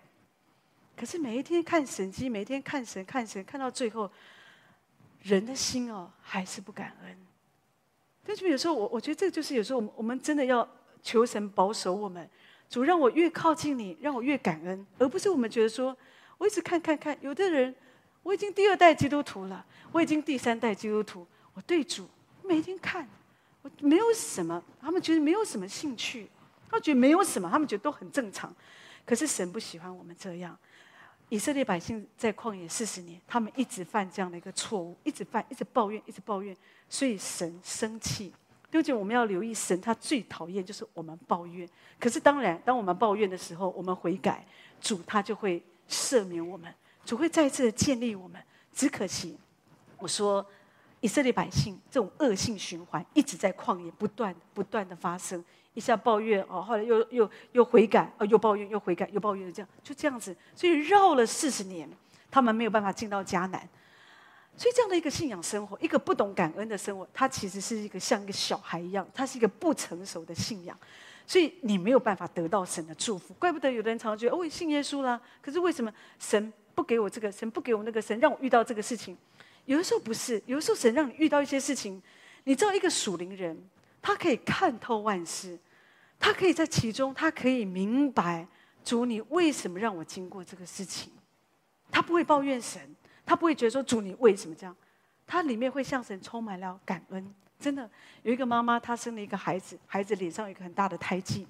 [0.96, 4.10] 可是每一天看神迹，每一天看神，看神，看到最后，
[5.22, 7.16] 人的心哦，还是不感恩。
[8.24, 10.66] 但是有时候我我觉得这就是有时候我们我们真的要
[11.02, 12.28] 求神保守我们，
[12.70, 15.96] 主让我越靠近你，让我越感恩，而不是我们觉得说
[16.38, 17.16] 我一直看看看。
[17.20, 17.74] 有的人
[18.22, 22.08] 我已经第二代基督徒了，我已经第三代基督徒，我对主。
[22.46, 23.08] 每天看，
[23.62, 26.28] 我没有什么，他们觉得没有什么兴趣，
[26.68, 28.54] 他觉得没有什么，他们觉得都很正常。
[29.06, 30.54] 可是神不喜欢我们这样。
[31.34, 36.56] 以色列百姓在旷野四十年，他们一直犯这样的一个错误，一直犯，一直抱怨，一直抱怨，
[36.88, 38.32] 所以神生气。
[38.70, 41.68] 究竟我们要留意，神他最讨厌就是我们抱怨。
[41.98, 44.46] 可是当然，当我们抱怨的时候，我们悔改，
[44.80, 46.72] 主他就会赦免我们，
[47.04, 48.40] 主会再次的建立我们。
[48.72, 49.36] 只可惜，
[49.98, 50.46] 我说。
[51.00, 61.88] 以色列百姓这种恶性循环一直在旷野不断不断的发生，一下抱怨哦，后来又又又悔改，哦，又抱怨又悔改又抱怨，这样就这样子，所以绕了四十年，
[62.30, 63.68] 他们没有办法进到迦南。
[64.56, 70.78] 所以这样的一个信仰生活，一个不懂感恩的生活，它其实是一个像一个小孩一样，它是一个不成熟的信仰，
[71.26, 73.34] 所以你没有办法得到神的祝福。
[73.34, 79.16] 怪不得有的人常常觉得，哦，信耶稣啦，可是为什么神不给我这个，神不给我那个，神让我遇到这个事情？
[79.64, 82.00] 有的时候不是，有的时候神让你遇到一些事情，
[82.44, 83.60] 你知道一个属灵人，
[84.06, 85.58] 他可以看透万事，
[86.20, 88.46] 他可以在其中，他可以明白
[88.84, 91.10] 主你为什么让我经过这个事情，
[91.90, 94.76] 他不会抱怨神，他不会觉得说主你为什么这样，
[95.26, 97.34] 他里面会向神充满了感恩。
[97.58, 97.88] 真的
[98.22, 101.46] 有一个妈妈，她生了一个孩子，孩子脸上有一个很大的胎记，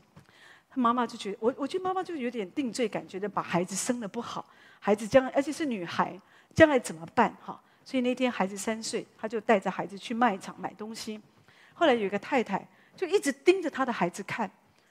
[0.71, 4.47] 她妈妈就觉得我，我觉得妈妈就有点定罪感，觉得把孩子生得不好，
[4.79, 6.17] 孩子将来而且是女孩，
[6.55, 7.37] 将来怎么办？
[7.43, 7.61] 哈。
[7.85, 11.21] 所以那天孩子三岁，他就带着孩子去卖场买东西。
[11.75, 14.51] 后来有一个太太就一直盯着她的孩子看，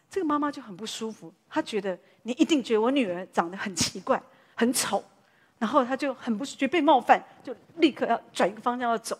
[0.09, 4.21] 这个妈妈就很不舒服，她觉得你一定觉得我女儿长得很奇怪、
[4.53, 5.03] 很丑，
[5.57, 9.17] 然后她就很不觉得被冒犯，就立刻要转一个方向要走。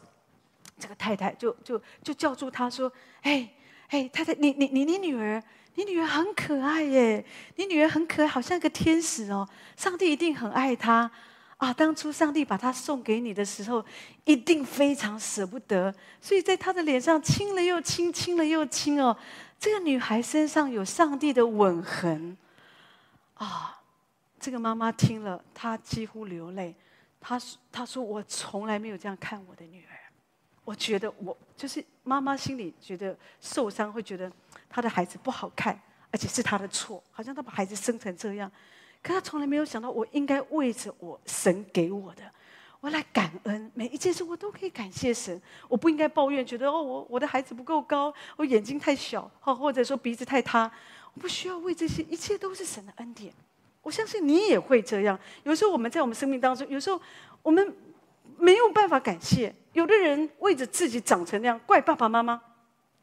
[0.78, 2.91] 这个太太就就就叫住她说
[3.23, 3.49] ：“哎
[3.89, 5.41] 哎，太太，你你你你女儿，
[5.76, 9.47] 你女儿很可爱耶，你女儿很可爱，好像一个天使哦，
[9.78, 11.10] 上帝一定很爱她。”
[11.58, 11.74] 啊！
[11.74, 13.84] 当初上帝把他送给你的时候，
[14.26, 19.16] 一定非常舍不得，所以在他的脸上亲了又亲，亲了又亲哦。
[19.60, 22.38] 这个女孩身上有上帝的吻痕
[23.36, 23.80] 啊！
[24.39, 26.76] 这个妈妈听了，她几乎流泪。
[27.22, 27.39] 她
[27.72, 29.96] ：“她说我从来没有这样看我的女儿，
[30.66, 34.30] 我觉得我就是妈妈心里觉得受伤，会觉得
[34.68, 35.80] 她的孩子不好看，
[36.12, 38.52] 而且是她的错，好像她把孩子生成这样。”
[39.04, 42.24] 可他从来没有想到，我应该为着我神给我的，
[42.80, 45.39] 我来感恩每一件事，我都可以感谢神。
[45.68, 50.72] 我不应该抱怨，觉得哦，我我的孩子不够高，我眼睛太小，或或者说鼻子太塌。
[51.13, 53.32] 我不需要为这些，一切都是神的恩典。
[53.82, 55.20] 我相信你也会这样。
[55.44, 57.00] 有时候我们在我们生命当中，有时候
[57.42, 57.76] 我们
[58.38, 59.54] 没有办法感谢。
[59.74, 62.42] 有的人为着自己长成那样，怪爸爸妈妈，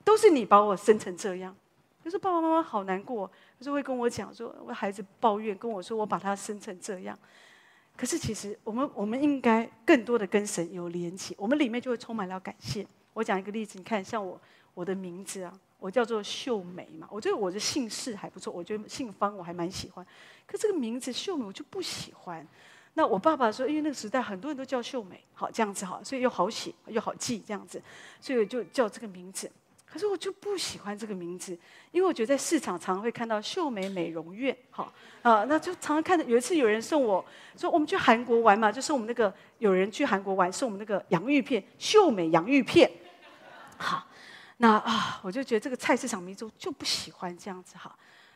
[0.03, 1.55] 都是你把我生成这样。
[2.03, 3.31] 可是爸爸妈妈好难过。
[3.59, 7.19] 就是会跟我讲说，我孩子抱怨跟我说，我把他生成这样。
[7.97, 12.87] 可是其实我们我们应该更多的跟神有连结，我们里面就会充满了感谢。
[13.13, 14.41] 我讲一个例子，你看，像我
[14.73, 17.07] 我的名字啊，我叫做秀美嘛。
[17.11, 20.07] 我觉得我的姓氏还不错，我觉得姓方我还蛮喜欢。
[20.47, 22.47] 可这个名字秀美我就不喜欢。
[22.95, 27.83] 那我爸爸说，因为那个时代很多人都叫秀美，好这样子好，所以又好写又好记这样子，
[28.21, 29.51] 所以就叫这个名字。
[29.92, 31.59] 可是我就不喜欢这个名字，
[31.90, 36.24] 因为我觉得在市场常会看到秀美美容院，哈啊，那就常常看到。
[36.26, 37.24] 有一次有人送我
[37.57, 42.88] 说，我们去韩国玩嘛，就送我们那个有人去韩国玩，送我们那个洋芋片，秀美洋芋片。
[43.76, 44.07] 好，
[44.59, 47.92] 那啊，我就觉得这个菜市场名字就不喜欢这样子哈。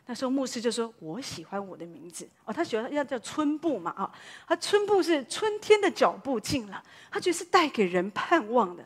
[0.07, 4.11] 那时候牧师就说：“我喜欢我的名字哦，他喜欢要叫春步嘛啊，
[4.45, 8.85] 他春步是春天的脚步近了，他觉得是带给人盼望的。”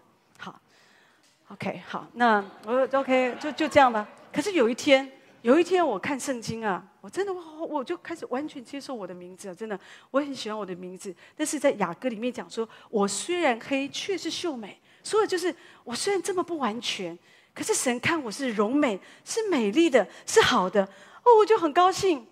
[1.50, 4.08] OK，好，那我 OK 就就这样吧。
[4.32, 9.80] 可是有一天，有一天我看圣经啊，我真的我我就开始完全接受我的名字啊，真的，
[10.12, 11.14] 我很喜欢我的名字。
[11.36, 14.80] 但是在雅歌里面讲说，我虽然黑，却是秀美。
[15.02, 17.18] 所以就是我虽然这么不完全，
[17.56, 22.28] 可是神看我是柔美，是美丽的，是好的哦，我就很高兴。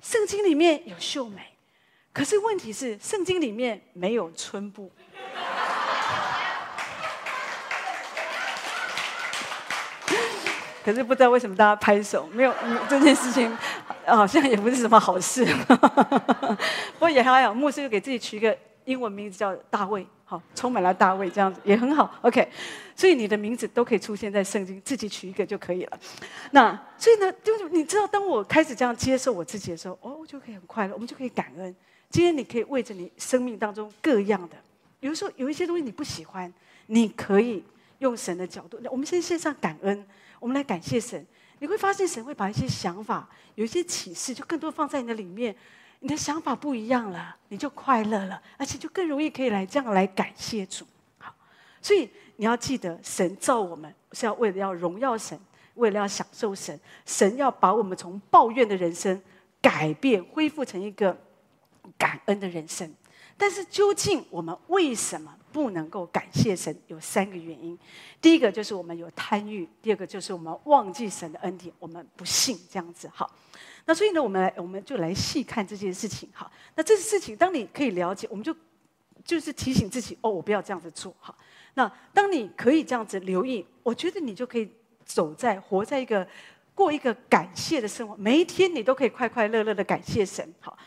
[0.00, 1.42] 圣经里面有秀美，
[2.10, 4.90] 可是问题是圣经里面没有春布。
[10.84, 12.54] 可是不知道为什么大家拍手，没有
[12.88, 13.54] 这件事情，
[14.06, 15.44] 好像也不是什么好事。
[16.94, 22.10] 不过也还好，牧师就给自己取一个英文名字叫大卫，好，充满了大卫这样子也很好。
[22.22, 22.48] OK，
[22.96, 25.98] 所以你的名字都可以出现在圣经，自己取一个就可以了。
[26.52, 31.76] 那所以呢，就是你知道，当我开始这样接受我自己的时候，哦，我就可以很快乐，我们就可以感恩。
[32.08, 34.56] 今天你可以为着你生命当中各样的，
[35.00, 36.52] 有时候有一些东西你不喜欢，
[36.86, 37.62] 你可以
[37.98, 40.04] 用神的角度，我们先献上感恩。
[40.40, 41.24] 我们来感谢神，
[41.60, 45.54] 你会发现神会把一些想法，有一些启示，就更多放在你的里面。
[46.02, 50.86] 你的想法不一样了，你就快乐了，而且就更容易可以来这样来感谢主。
[51.18, 51.34] 好，
[51.82, 55.38] 所以你要记得，神造我们是要为了要荣耀神，
[55.74, 56.80] 为了要享受神。
[57.04, 59.20] 神要把我们从抱怨的人生
[59.60, 61.14] 改变，恢复成一个
[61.98, 62.90] 感恩的人生。
[63.36, 65.36] 但是究竟我们为什么？
[65.52, 67.78] 不能够感谢神，有三个原因。
[68.20, 73.10] 第一个就是我们有贪欲，第二个就是我们忘记神的恩典，我们不信这样子。
[73.12, 73.30] 好，
[73.84, 76.28] 那所以呢，我们来我们就来细看这件事情。
[76.32, 78.54] 好，那这件事情当你可以了解，我们就
[79.24, 81.14] 就是提醒自己哦，我不要这样子做。
[81.18, 81.34] 好，
[81.74, 84.70] 那当你可以这样子留意，我觉得你就可以
[85.04, 86.26] 走在活在一个
[86.74, 90.54] 过一个感谢的生活，每一天你都可以快快乐乐的感谢神。
[90.60, 90.78] 好，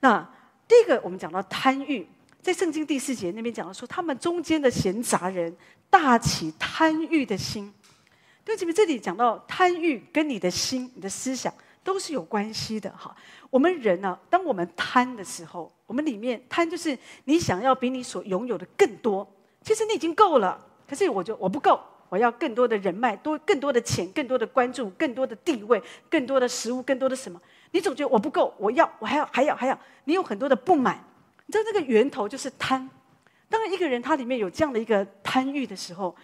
[0.00, 0.28] 那
[0.66, 2.08] 第一个我们讲到贪欲。
[2.42, 5.54] 在圣经第四节那边讲到说，他们中间的闲杂人
[5.90, 7.72] 大起贪欲的心。
[8.42, 11.52] 对不起，这里讲到贪欲跟你的心、你的思想
[11.84, 13.14] 都是有关系的哈。
[13.50, 19.26] 我们人呢、啊，当我们贪的时候，我们里面贪就是你想要比你所拥有的更多。
[19.62, 27.40] 其实你已经够了，可是我就我不够，我要更多的人脉，多更多的钱，更多的关注，更多的地位，更多的食物，更多的什么？
[27.72, 29.78] 你总觉得我不够，我要，我还要，还要，还要。
[30.04, 31.04] 你有很多的不满。
[31.50, 32.88] 你知道那个源头就是贪。
[33.48, 36.14] 当，一个人他里面有这样的一个贪欲的时候，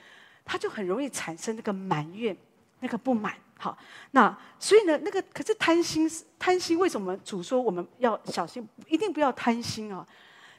[0.44, 2.36] 他就很容易产生那个埋怨、
[2.78, 3.34] 那个不满。
[3.58, 3.76] 好，
[4.12, 6.08] 那所以呢，那个可是贪心，
[6.38, 10.06] 贪心为什么主说我们要小心，一定不要贪心啊？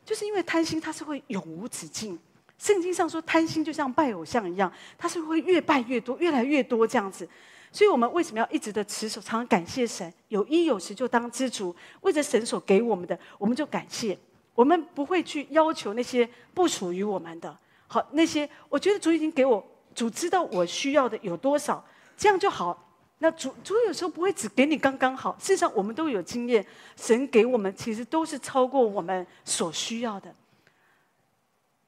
[0.04, 2.20] 就是因为贪心它是会永无止境。
[2.58, 7.26] 圣经上说，贪心就像拜偶像一样，它是会越拜越多，越来越多这样子。
[7.72, 10.14] 所以我们为什么要一直的持守，常常感谢神？
[10.28, 14.18] 有衣有食就当知足，为着神所给我们的，我们就感谢。
[14.58, 17.56] 我们不会去要求那些不属于我们的。
[17.86, 21.86] 好，那些我觉得主已经给我，主知道我需要的有多少，
[22.18, 22.92] 这样就好。
[23.20, 25.38] 那主主有时候不会只给你刚刚好。
[25.40, 26.66] 事实上，我们都有经验，
[26.96, 30.34] 神给我们其实都是超过我们所需要的。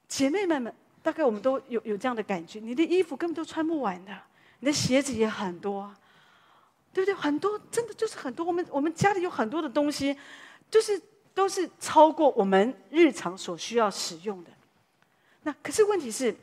[0.06, 4.16] 姐妹们们，大概我们都有有这样的感觉：你的衣服根本都穿不完的，
[4.60, 5.92] 你的鞋子也很多，
[6.92, 7.12] 对不对？
[7.12, 8.46] 很多，真的就是很多。
[8.46, 10.16] 我们我们家里有很多的东西，
[10.70, 11.02] 就是。
[11.34, 14.50] 都是超过我们日常所需要使用的。
[15.42, 16.34] 那可是问题是，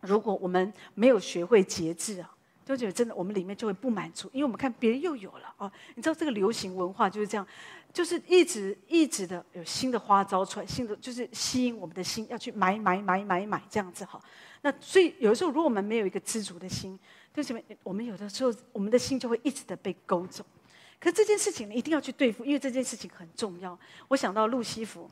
[0.00, 2.30] 如果我们没有学会节制啊，
[2.64, 5.70] 就觉得真的我们里面就会不满足，因为我们看别人又有了哦。
[5.94, 7.46] 你知道这个流行文化就是这样，
[7.92, 14.20] 就是一直一直的有新的花招出来，新的就是吸引我们的心要去买买买买买这样子哈。
[14.62, 16.98] 那所以有的时候，如果我们没有一个知足的心，
[17.36, 20.44] 为什么我们有的时候我们的心就会一直的被勾走？
[21.04, 23.78] 可这件事情你一定要去对付，因为这件事情很重要。
[24.08, 25.06] 我想到路西弗，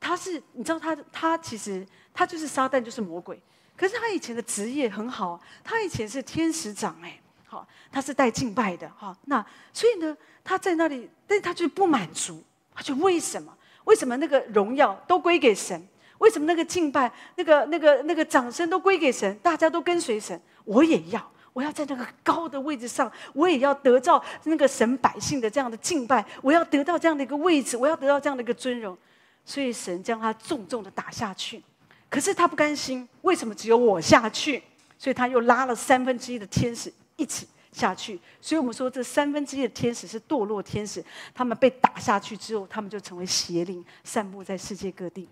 [0.00, 3.40] 他是你知道他他其实他就是撒旦，就是魔鬼。
[3.76, 9.16] 可是他以前的职业很好，他以前是天使长哎，好，他是带敬拜的哈。
[9.26, 12.42] 那所以呢，他在那里，但他就不满足，
[12.74, 13.56] 他就为什么？
[13.84, 15.80] 为什么那个荣耀都归给神？
[16.18, 19.38] 为什么那个敬拜、那个那个那个掌声都归给神？
[19.38, 21.32] 大家都跟随神，我也要。
[21.58, 28.96] 我要在那个高的位置上，我也要得到那个神百姓的这样的敬拜，我要得到这样的一个位置，我要得到这样的一个尊荣。
[29.44, 31.60] 所以神将他重重的打下去，
[32.08, 34.62] 可是他不甘心，为什么只有我下去？
[34.96, 38.20] 所以他又拉了三分之一的天使一起下去。
[38.40, 41.04] 所以我们说，这三分之一的天使是堕落天使，
[41.34, 45.28] 他们被打下去之后，他们就成为邪灵，散布在世界各地。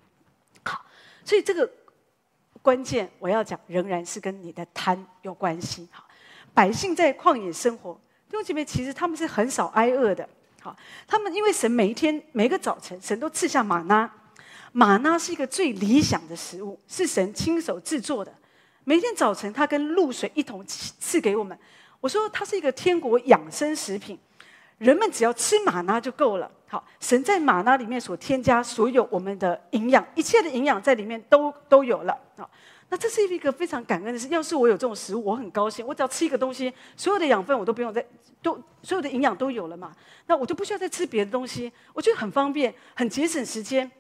[0.64, 0.84] 好，
[1.24, 1.70] 所以这个
[2.62, 5.86] 关键我要讲，仍然是跟你的贪有关系。
[5.92, 6.05] 好，
[6.57, 7.92] 百姓在旷野生活，
[8.30, 10.26] 弟兄姐妹，其实他们是很少挨饿的。
[10.62, 10.74] 好
[11.07, 14.11] 他们因为神每一天每个早晨，神都赐下玛拿，
[14.72, 18.32] 玛拿是一个最理想的食物，是神亲手制作的。
[18.84, 21.57] 每天早晨，他跟露水一同赐给我们。
[22.00, 24.18] 我说，它是一个天国养生食品，
[24.78, 26.50] 人们只要吃玛拿就够了。
[26.68, 32.18] 好，神在玛拿里面所添加所有我们的营养，一切的营养在里面都都有了。
[32.38, 32.50] 好。
[32.89, 34.28] 那这是一个非常感恩的事。
[34.28, 35.84] 要是我有这种食物，我很高兴。
[35.84, 38.05] 我只要吃一个东西，所有的养分我都不用再，
[38.41, 39.93] 都所有的营养都有了嘛。
[40.26, 43.91] 那我就不需要再吃别的东西，我觉得很方便，很节省时间。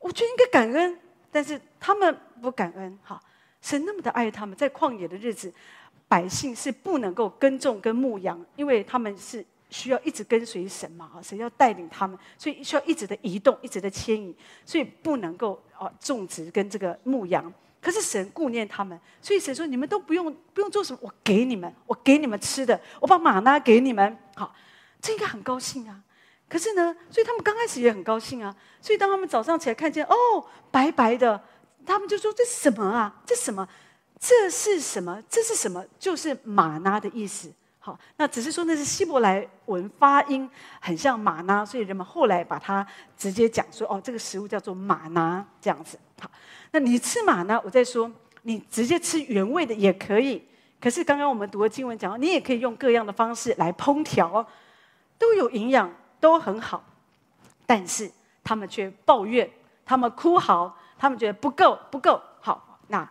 [0.00, 0.98] 我觉得应该感恩，
[1.30, 2.98] 但是他们不感恩。
[3.04, 3.22] 哈，
[3.60, 5.52] 神那么的爱他们，在旷野的日子，
[6.08, 11.08] 百姓是不能够耕种跟牧羊，因为他们是需要一直跟随神嘛。
[11.14, 14.34] 哈，神要带领他们，所以需要一直的移动，一直的迁移，
[14.66, 17.52] 所以不能够啊种植跟这个牧羊。
[17.82, 24.54] 可是神顾念他们，所以神说：“你们都不用不用做什么，我给你们，我给你们吃的，我把玛拿给你们。”好，
[25.00, 26.00] 这应该很高兴啊。
[26.48, 28.54] 可是呢，所以他们刚开始也很高兴啊。
[28.80, 30.14] 所以当他们早上起来看见哦
[30.70, 31.42] 白白的，
[31.84, 33.20] 他们就说：“这是什么啊？
[33.26, 33.66] 这什么？
[34.20, 35.20] 这是什么？
[35.28, 35.84] 这是什么？
[35.98, 40.48] 就是玛拿的意思。”好，那只是说那是希伯来文发音
[40.80, 45.98] 很像玛拿，所以人们后来把它直接讲说：“哦，这个食物叫做玛拿。”这样子。
[46.70, 48.10] 那你吃马呢，我再说，
[48.42, 50.42] 你直接吃原味的也可以。
[50.80, 54.46] 可是刚刚我们读的经文讲，你也可以用各样的方式来烹调，
[55.18, 56.84] 都有营养，都很好。
[57.66, 58.10] 但是
[58.42, 59.48] 他们却抱怨，
[59.84, 62.20] 他们哭嚎，他们觉得不够，不够。
[62.40, 63.08] 好，那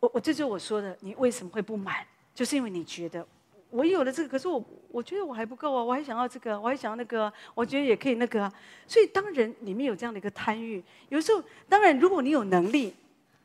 [0.00, 2.06] 我我这就我说的，你为什么会不满？
[2.32, 3.26] 就是因为你觉得
[3.74, 8.52] 我有了这个，可是我我觉得我还不够啊，我还想要这个，我还想要那个，我觉得也可以那个啊。
[8.86, 11.42] 所以当人里面有这样的一个贪欲，有时候。
[11.68, 12.94] 当然，如果你有能力，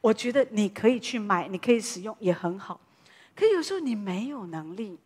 [0.01, 2.79] 我觉得你可以去买，你可以使用，也很好。
[3.35, 4.99] 可有时候你没有能力，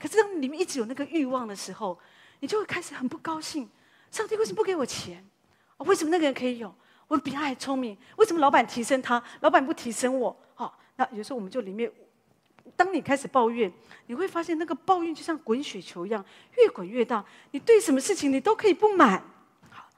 [0.00, 1.96] 可是当里面一直有那个欲望的时候，
[2.40, 3.68] 你就会开始很不高兴。
[4.10, 5.24] 上帝为什么不给我钱？
[5.78, 6.74] 为什么那个人可以有？
[7.06, 10.36] 我比他还聪明，为什么老板提升他，老板不提升我？
[10.54, 11.88] 好，那有时候我们就里面，
[12.76, 13.72] 当你开始抱怨，
[14.06, 16.24] 你会发现那个抱怨就像滚雪球一样，
[16.58, 17.24] 越滚越大。
[17.52, 19.22] 你对什么事情你都可以不满。
[19.70, 19.88] 好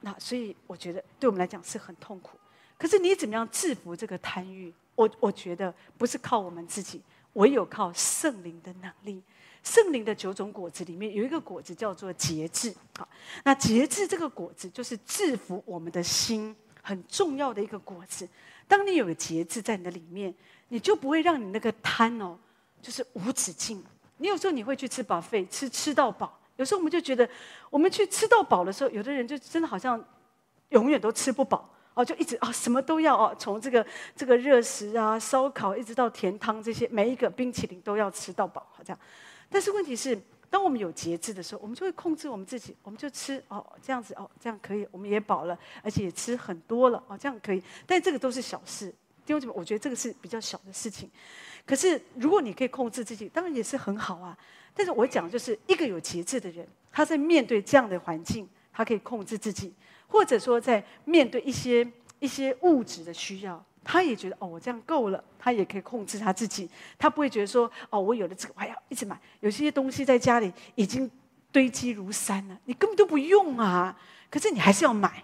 [0.00, 2.38] 那所以我觉得对我们来讲是很痛苦，
[2.76, 4.72] 可是你怎么样制服这个贪欲？
[4.94, 7.02] 我我觉得不是靠我们自己，
[7.32, 9.22] 唯有靠圣灵的能力。
[9.62, 12.72] 圣灵的九种果子里面有一个果子叫做节制。
[12.98, 13.08] 好，
[13.44, 18.28] 那节制这个果子就是制服我们的心很重要的一个果子。
[18.68, 20.34] 当你有节制在你的里面，
[20.68, 22.36] 你就不会让你那个贪哦，
[22.80, 23.82] 就是无止境。
[24.18, 26.38] 你有时候你会去吃 buffet，吃吃到饱。
[26.56, 27.28] 有时候我们就觉得，
[27.68, 30.02] 我们去吃到饱的时候，有的人就真的好像
[30.68, 33.84] 永远都吃不饱哦，就一直啊什么都要哦，从这个
[34.14, 38.96] 这个热食啊、烧烤一直到甜汤这些，每一个冰淇淋都要吃到饱，好像。
[39.50, 40.16] 但是问题是，
[40.48, 47.60] 当我们有节制的时候，我们就会控制我们自己，我们就吃哦这样子哦这样可以，我们也饱了，而且也吃很多了哦这样可以。
[47.84, 48.94] 但这个都是小事，
[49.26, 51.10] 弟兄姐妹，我觉得这个是比较小的事情。
[51.66, 54.36] 可是如果你可以控制自己，当然也是很好啊。
[54.74, 59.70] 但是我讲就是一个有节制的人，他在面对这样的环境，他可以控制自己；
[60.06, 66.68] 或者说在面对一些一些物质的需要，他也觉得哦，我这样够了，他也可以控制他自己。
[66.98, 69.18] 他不会觉得说哦，我有了这个，我要一直买。
[69.40, 71.10] 有些东西在家里已经
[71.52, 73.96] 堆积如山了，你根本都不用啊，
[74.28, 75.22] 可是你还是要买。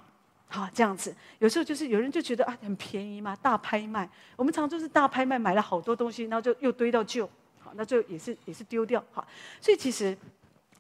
[0.53, 4.11] 好，这样子，有时候就是有人就觉得啊，很便宜嘛，大拍卖。
[4.35, 7.25] 我们常常就是大拍卖买了好多东西，然后就又堆到旧。
[7.61, 9.25] 好那最后也是也是丢掉哈，
[9.61, 10.17] 所以其实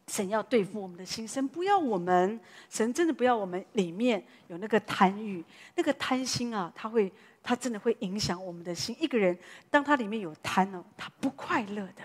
[0.08, 5.44] 神要对付我们的心，神不要我们，神真的不要我们里面有那个贪欲，
[5.76, 7.12] 那个贪心啊，他会
[7.44, 8.96] 他真的会影响我们的心。
[8.98, 9.38] 一个人
[9.70, 12.02] 当他里面有贪哦，他不快乐的。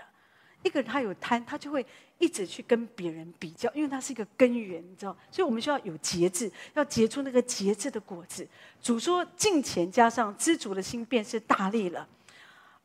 [0.62, 1.84] 一个人他有贪，他就会
[2.18, 5.16] 一直去跟别人比较，因为它是一个根源，你知道。
[5.30, 8.46] 所以我们需要有节制，要结出那个节制的果子。
[8.80, 12.06] 主说：“敬虔加上知足的心，便是大利了。”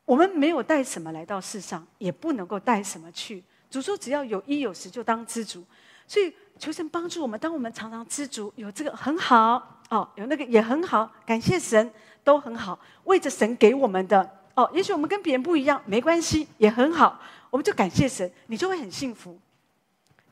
[0.04, 3.44] 我们没有带什么来到世上，也不能够带什么去。
[3.70, 5.64] 主说：“只要有衣有食，就当知足。”
[6.06, 7.40] 所以求神帮助我们。
[7.40, 11.90] 当我们常常知足，有这个很好哦，有那个也很好，感谢神
[12.24, 12.78] 都很好。
[13.06, 17.18] 为着神给我们的，哦，也许我们跟别人不一样，没关系，也很好，
[17.52, 19.38] 我们就感谢神，你就会很幸福。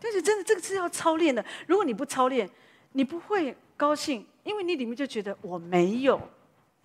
[0.02, 1.46] 但是真的，这个是要操练的。
[1.68, 2.50] 如果你不操练，
[2.94, 6.20] 你不会高兴，因为你里面就觉得我没有。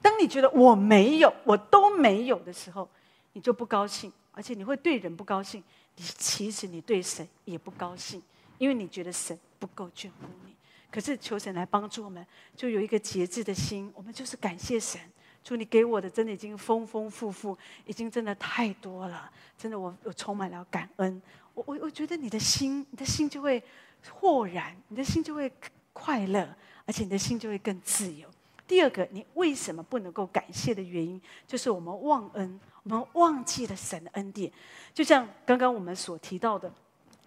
[0.03, 2.87] 当你觉得我没有，我都没有的时候，
[3.33, 5.63] 你就不高兴，而且你会对人不高兴。
[5.97, 8.21] 你其实你对神也不高兴，
[8.59, 10.55] 因为你觉得神不够眷顾你。
[10.91, 12.27] 可是求神来帮助我们，
[12.57, 13.91] 就有一个节制的心。
[13.95, 15.01] 我们就是感谢神，
[15.45, 19.31] 主你给我的真的已经丰丰富富，已经真的太多了。
[19.59, 21.21] 真的我，我充满了感恩。
[21.53, 23.63] 我我我觉得你的心，你的心就会
[24.11, 25.53] 豁然，你的心就会
[25.93, 26.49] 快乐，
[26.87, 28.27] 而且你的心就会更自由。
[28.67, 34.51] 第二个，你为什么不能够感谢的原因，就是我们忘恩，我们忘记了神的恩典。
[34.95, 36.73] 就像刚刚我们所提到的，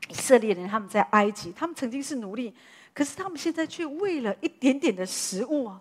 [0.10, 2.52] 以色列人他们在埃及，他们曾经是奴隶。
[2.94, 5.80] 可是他们现在却为了一点点的食物啊，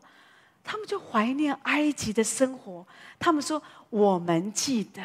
[0.67, 2.85] 他们就怀念埃及的生活。
[3.19, 5.03] 他们说：“我们记得，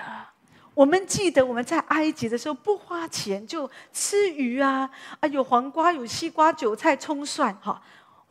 [0.73, 4.89] 我们记得我们在埃及的时候不花钱就吃鱼啊，
[5.19, 7.81] 啊有黄瓜、有西瓜、韭菜、葱蒜。”哈，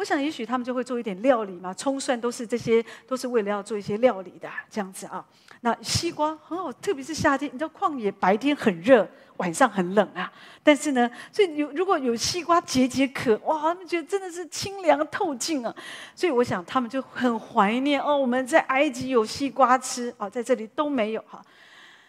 [0.01, 1.75] 我想也许他们就会做一点料理嘛。
[1.75, 5.23] 葱蒜都是这些，都是为了要做一些料理的这样子啊。
[5.61, 9.07] 那西瓜很好，特别是夏天，你知道旷野白天很热。
[9.37, 10.31] 晚上很冷啊，
[10.63, 15.75] 但是呢，所以有如果有西瓜解解渴，哇，他们觉得真的是清凉透净啊。
[16.15, 21.43] 所以我想他们就很怀念哦，我们在埃及有西瓜吃啊，在这里都没有哈。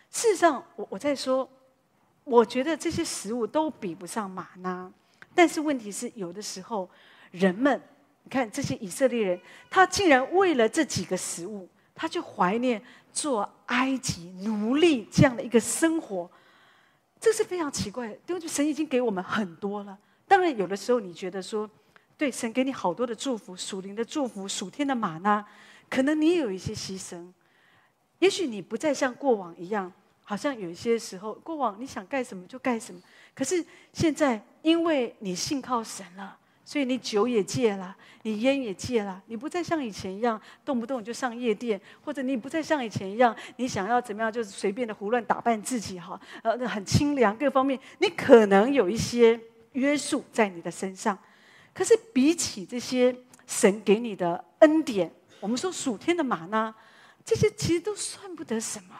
[0.10, 1.50] 事实上，我我在说，
[2.26, 4.92] 我觉得这些食物都比不上玛纳，
[5.34, 6.90] 但是问题是，有的时候
[7.32, 7.82] 人们，
[8.24, 16.30] 你看这些以色列人，他竟然为了这几个食物，他就怀念做埃及奴隶这样的一个生活。
[17.20, 19.98] 这是非常奇怪的，因为神已经给我们很多了。
[20.28, 21.70] 当然，有的时候你觉得说，
[22.18, 25.46] 对，神给你好多的祝福，属灵的祝福，属天的玛纳，
[25.90, 27.32] 可能你也有一些牺牲。
[28.20, 29.92] 也许你不再像过往一样，
[30.24, 33.00] 好像有一些时候，过往你想干什么就干什么。
[33.36, 33.64] 可是
[33.94, 36.38] 现在，因为你信靠神了。
[36.64, 49.40] 所以你酒也戒了，你烟也戒了，你不再像以前一样动不动就上夜店，或者你不再像以前一样，你想要怎么样就是随便的胡乱打扮自己哈，呃，很清凉各方面，你可能有一些
[49.74, 51.18] 约束在你的身上。
[51.74, 53.16] 可是比起这些
[53.48, 56.74] 神给你的恩典，我们说属天的玛呢，
[57.26, 58.96] 这些其实都算不得什么。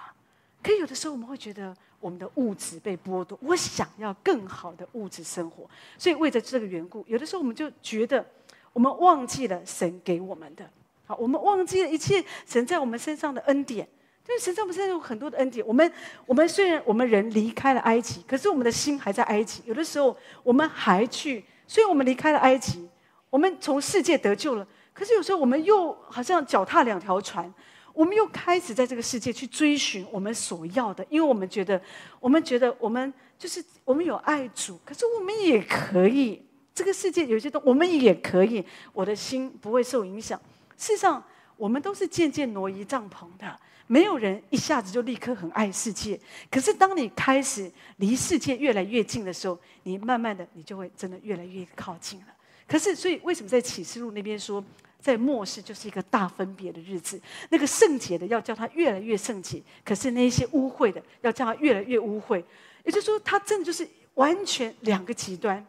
[0.64, 1.76] 可有的时候我们会觉得。
[2.02, 8.26] 我们的物质被剥夺，我想要更好的物质生活，所以为着这个缘故，有的时候我们就觉得
[8.74, 10.70] 我们忘记了神给我们的，
[11.06, 13.88] 好，我们忘记了一切神在我们身上的恩典。
[14.24, 15.66] 就是神在我们身上有很多的恩典。
[15.66, 15.92] 我们
[16.28, 19.64] 我们虽然我们人离开了埃及，可是我们的心还在埃及。
[19.66, 22.88] 有的时候我们还去，虽然我们离开了埃及，
[23.32, 27.52] 我们从世界得救了，可是有时候我们又好像脚踏两条船。
[27.94, 31.82] 我们又开始在这个世界去追寻我们所要的，因为我们觉得，
[32.20, 40.40] 我们觉得我们就是我们有爱主，可是我们也可以，这个世界有些东我们也可以，我的心不会受影响。
[40.78, 41.24] 事实上，
[41.58, 46.20] 我们都是渐渐挪移帐篷的，没有人一下子就立刻很爱世界。
[46.50, 52.28] 可是当你开始离世界越来越近的时候，你慢慢的你就会真的越来越靠近了。
[52.68, 54.64] 可是，所以为什么在启示录那边说？
[55.02, 62.44] 在末世就是一个大分别的日子，那个圣洁的要叫他越来越圣洁，可是那些污秽的要叫他越来越污秽。
[62.84, 65.66] 也就是说，他真的就是完全两个极端。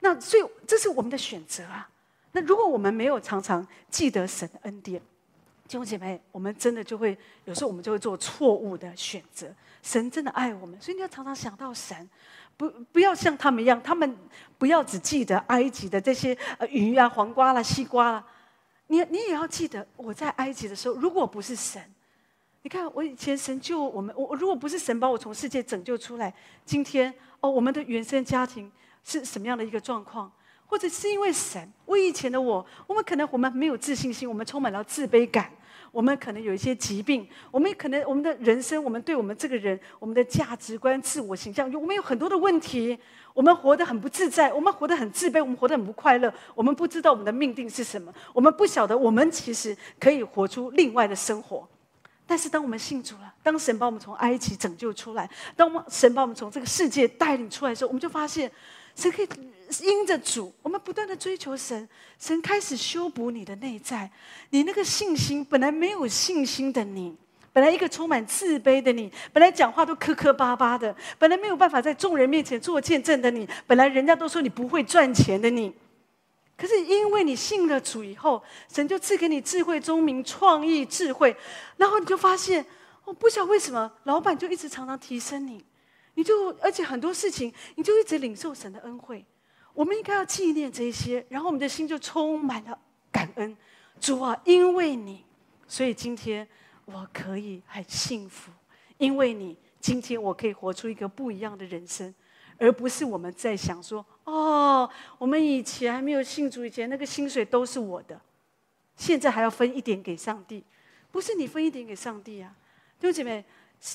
[0.00, 1.88] 那所以这是我们的选择啊。
[2.32, 5.00] 那如果我们没有常常记得神的恩典，
[5.66, 9.46] 弟兄姐妹，我们真的就会有时候我们就会做错误的选择。
[9.82, 12.08] 神真的爱我们，所以你要常常想到神。
[12.56, 14.16] 不，不要像他们一样，他们
[14.58, 18.24] 不要只记得埃及的这些呃鱼啊、黄瓜啦、西瓜啦。
[18.88, 21.82] 你你也要记得，我在埃及的时候，如果不是神，
[22.62, 26.34] 你看我以前神救我们，我如果不是神把我从世界拯救出来，
[26.64, 28.70] 今天哦，我们的原生家庭
[29.04, 30.30] 是什么样的一个状况？
[30.66, 35.50] 或者是因为神，我以前的我，我们可能我们没有自信心，我们充满了自卑感。
[35.98, 42.96] 我们可能有一些疾病，我们可能我们的人生，我们对我们这个人，我们的价值观、自我形象，我们有很多的问题。
[43.34, 46.32] 我们活得很不自在，我们活得很自卑，我们活得很不快乐。
[46.54, 51.68] 我们不知道我们的命定是什么，我们不晓得我们其实可以活出另外的生活。
[52.24, 58.48] 但是当我们信主了，当神把我们从埃及拯救出来，当神把我们从这个世界带领出来的时候，我们就发现。
[58.94, 59.28] 神可以
[59.82, 61.88] 因着主，我们不断的追求神，
[62.18, 64.10] 神开始修补你的内在。
[64.50, 67.16] 你那个信心本来没有信心的你，
[67.52, 75.74] 本来一个充满自卑的你，本来讲话都磕磕巴巴的，本来没有办法在众人面前做见证的你，本来人家都说你不会赚钱的你，
[76.56, 78.42] 可是因为你信了主以后，
[78.72, 81.36] 神就赐给你智慧、聪明、创意、智慧，
[81.76, 82.64] 然后你就发现。
[83.04, 85.64] 我不晓得为什么老板就一直常常提升你，
[86.12, 89.24] 你就而且很多事情你就一直领受神的恩惠。
[89.78, 92.76] 我们应该要纪念这些，然后我们的心就充满了
[93.12, 93.56] 感恩。
[94.00, 95.24] 主啊，因为你，
[95.68, 96.44] 所以今天
[96.84, 98.50] 我可以很幸福。
[98.96, 102.12] 因为你，今天我可以活出一个不一样的人生，
[102.56, 108.20] 而不是我们在想说：哦，我们以前还没有信主以前，那个薪水都是我的，
[108.96, 110.64] 现在还要分一点给上帝。
[111.12, 112.52] 不是你分一点给上帝啊，
[112.98, 113.44] 弟兄姐妹，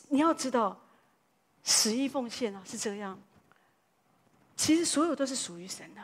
[0.07, 0.79] 你要知道，
[1.61, 3.21] 十一奉献啊是这样。
[4.55, 6.01] 其实所有都是属于神的。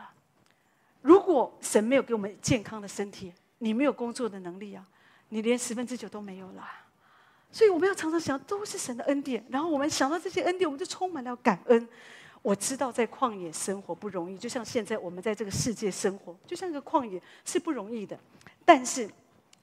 [1.02, 4.86] 如果神没有给我们健康的身体，你没有工作的能力啊，
[5.30, 6.68] 你连十分之九都没有了。
[7.50, 9.44] 所以我们要常常想，都是神的恩典。
[9.48, 11.88] 然后我们想到这些恩典，我们就充满了感恩。
[12.42, 18.18] 我知道在旷野生活不容易，就像现在我们在这个世界生活，就像一个旷野是不容易的。
[18.64, 19.10] 但是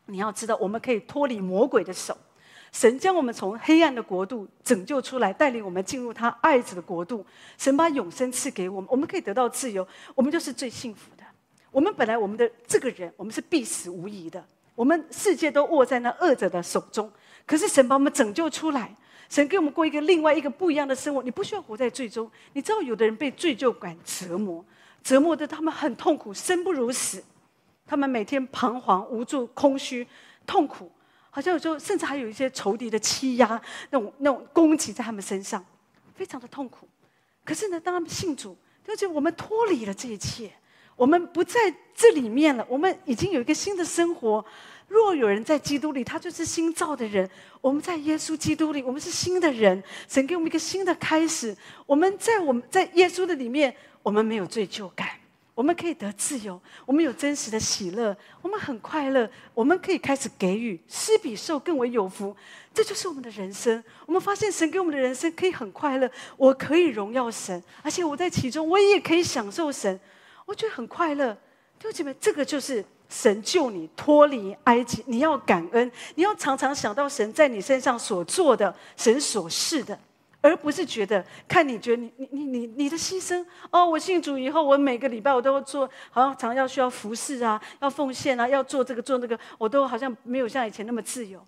[0.05, 2.17] 你要知道，我们可以脱离魔鬼的手。
[2.78, 7.25] 神将我们从黑暗的国度拯救出来，带领我们进入他爱子的国度。
[7.57, 11.23] 神把永生赐给我们，我们可以得到自由，我们就是最幸福的。
[11.71, 14.45] 我们本来我们的这个人，我们是必死无疑的。
[14.75, 17.11] 我们世界都握在那恶者的手中，
[17.47, 18.95] 可是神把我们拯救出来，
[19.28, 21.23] 神给我们过一个另外一个不一样的生活。
[21.23, 22.30] 你不需要活在罪中。
[22.53, 24.63] 你知道，有的人被罪疚感折磨，
[25.01, 27.23] 折磨得他们很痛苦，生不如死。
[27.88, 30.07] 他们每天彷徨无助、空虚、
[30.45, 30.91] 痛苦。
[31.38, 33.61] 好像有时候，甚至还有一些仇敌的欺压，
[33.91, 35.63] 那种那种攻击在他们身上，
[36.15, 36.89] 非常的痛苦。
[37.45, 38.57] 可是呢，当他们信主，
[38.88, 40.51] 而且我们脱离了这一切，
[40.95, 44.43] 我们不在这里面了，我们已经有一个新的生活。
[44.88, 47.29] 若有人在基督里，他就是新造的人。
[47.61, 49.83] 我们在耶稣基督里，我们是新的人。
[50.07, 51.55] 神给我们一个新的开始。
[51.85, 53.71] 我们在我们在耶稣的里面，
[54.01, 55.07] 我们没有罪疚感。
[55.58, 62.36] 我们可以得自由，我们有真实的喜乐，我们很快乐，我们可以开始给予，施比受更为有福，
[62.76, 63.84] 这就是我们的人生。
[64.05, 69.99] 我们发现神给我们的人生可以很快乐，我可以荣耀神，而且我在其中我也可以享受神，
[70.45, 71.34] 我觉得很快乐。
[71.80, 79.99] 弟兄姐妹，这个就是神救你脱离埃及，你要感恩，你要常常想到神在你身上所做的，神所示的。
[80.39, 91.43] 而不是觉得看你觉得你你你你你的牺牲哦，我信主以后，我每个礼拜我都要做，好像常要需要服侍啊，要奉献啊，要做这个做那个，我都好像没有像以前那么自由。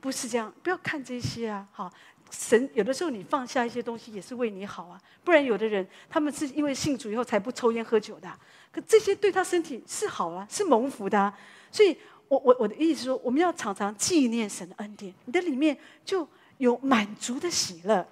[0.00, 1.66] 不是这样，不要看这些啊。
[1.70, 1.90] 好，
[2.30, 5.00] 神有的时候你放下一些东西也是为你好啊。
[5.22, 8.28] 不然有的人他们是因为信主以后才不抽烟喝酒的，
[8.72, 11.32] 可这些对他身体是好啊，是蒙福的啊。
[11.70, 11.96] 所以
[12.26, 16.28] 我我我的意思说，我们要常常纪念神的恩典，你的里面就。
[16.62, 18.06] 有满足的喜乐。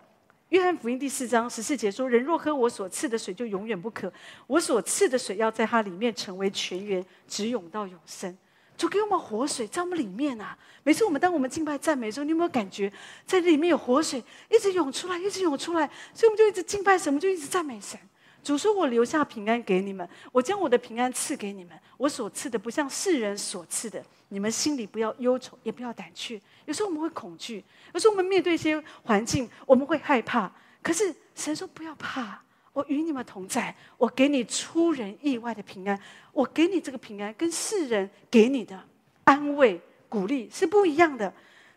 [0.49, 4.13] 约翰福音第四章十四节说：“人若喝我所赐的水，就永远不渴。
[4.49, 8.37] 我所赐的水要在它里面成为泉源，直涌到永生。”
[8.77, 10.59] 主给我们活水在我们里面啊！
[10.83, 12.93] 每次我们当我们敬拜赞美的时候，你有没有感觉
[13.25, 14.21] 在里面有活水
[14.51, 15.89] 一直涌出来，一直涌出来？
[16.13, 18.01] 所以我们就一直敬拜神，我们就一直赞美神。
[18.43, 21.78] 主说：“我留下平安给你们，我将我的平安赐给你们。
[21.97, 24.03] 我所赐的不像世人所赐的。
[24.28, 30.51] 你们心里不要忧愁，也不要胆怯。”有时候我们会恐惧，有时候我们面对一些环境，我们会害怕。
[30.82, 32.41] 可是神说不要怕，
[32.72, 35.99] 我与你们同在，我给你出人意外的平安，
[36.32, 38.80] 我给你这个平安，跟世人给你的
[39.24, 41.32] 安慰、鼓励是不一样的。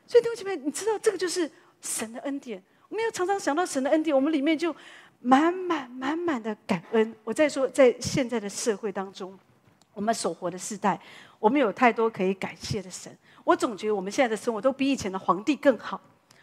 [0.05, 1.49] 所以弟兄姐妹，你知道这个就是
[1.82, 2.61] 神的恩典。
[2.89, 4.76] 我们要常常想到神的恩典，我们里面就
[5.24, 7.16] 满满满满的感恩。
[7.24, 9.38] 我再说，在现在的社会当中，
[9.94, 11.00] 我们所活的时代，
[11.40, 13.18] 我们有太多可以感谢的神。
[13.46, 16.00] 我总觉得我们现在的生活都比以前的皇帝更好。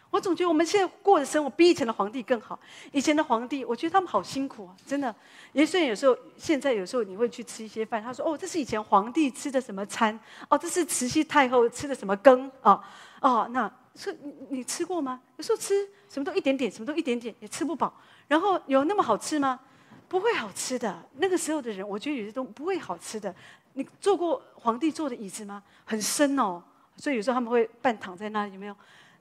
[0.09, 2.59] 我总觉得我们现在过的生活比以前的皇帝更好。
[2.91, 5.15] 以前的皇帝，我觉得他们好辛苦啊，真的。
[5.53, 10.19] 也虽然有时候，现在有时候你会去吃一些饭，他说：“哦，这是以前皇帝吃的什么餐？
[10.49, 12.51] 哦，这是慈禧太后吃的什么羹？
[12.61, 12.83] 哦，
[13.21, 15.21] 哦，那是你你吃过吗？
[15.37, 17.93] 有时候吃什么都一点点，什么都一点点，也吃不饱。
[18.31, 19.59] 然后有那么好吃吗？
[20.07, 21.03] 不会好吃的。
[21.17, 23.35] 那个时候的人，我觉得有些东西不会好吃的。
[23.73, 25.61] 你坐过皇帝坐的椅子吗？
[25.83, 26.63] 很深哦。”
[26.95, 28.75] 所以有时候他们会半躺在那里，有没有？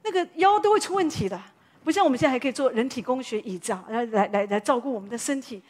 [0.05, 1.43] 那个腰都会出问题的，
[1.83, 5.61] 不像我们现在还可以做人体工学椅子啊，来来来来照顾我们的身体。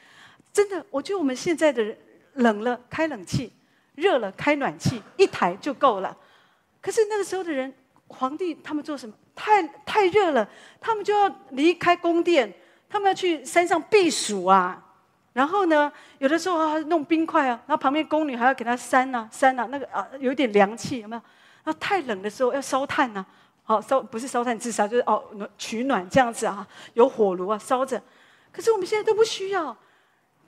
[0.52, 1.96] 真的，我觉得我们现在的人
[2.34, 3.50] 冷了开冷气，
[3.94, 6.14] 热了开暖气，一台就够了。
[6.82, 7.72] 可是那个时候的人，
[8.08, 9.14] 皇帝他们做什么？
[9.34, 10.46] 太太热了，
[10.78, 12.52] 他们就要离开宫殿，
[12.90, 14.84] 他们要去山上避暑啊。
[15.32, 21.22] 然后呢，有的时候啊弄冰块啊，然后旁边宫女还要给他扇啊扇啊，那个啊有点凉气，有没有？
[21.62, 23.24] 那太冷的时候要烧炭呐、
[23.62, 25.22] 好烧不是烧炭自杀，就是哦
[25.56, 28.02] 取暖这样子啊，有火炉啊烧着。
[28.50, 29.74] 可是我们现在都不需要，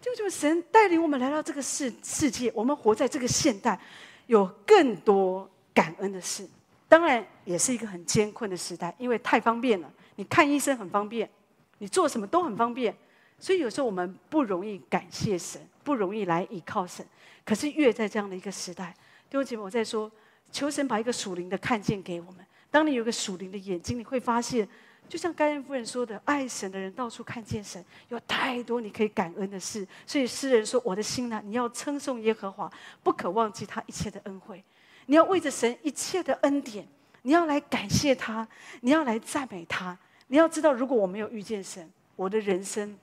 [0.00, 3.78] 就就神带领我们来到这个世世界，我们活在这个现代，
[4.26, 6.48] 有更多感恩的事。
[6.88, 11.30] 当然也是一个很艰困的时代，因为太方便了，你看医生很方便，
[11.82, 12.96] 你做什么都很方便，
[13.40, 17.04] 所以有时候我们不容易感谢神，不容易来依靠神。
[17.44, 18.94] 可是越在这样的一个时代，
[19.28, 20.08] 弟兄姐妹，我在说，
[20.52, 22.46] 求神把一个属灵的看见给我们。
[22.70, 24.68] 当你有个属灵的眼睛，你会发现，
[25.08, 29.84] 就像甘恩夫人说的，爱神的人到处看见神，有太多你可以感恩的事。
[30.06, 32.72] 所以诗人说：“我的心呐，你要称颂耶和华，
[33.02, 34.62] 不可忘记他一切的恩惠。
[35.06, 36.86] 你要为着神一切的恩典，
[37.22, 38.46] 你要来感谢他，
[38.82, 39.98] 你要来赞美他。
[40.32, 42.98] 你要知道，如果我没有遇见神，我的人生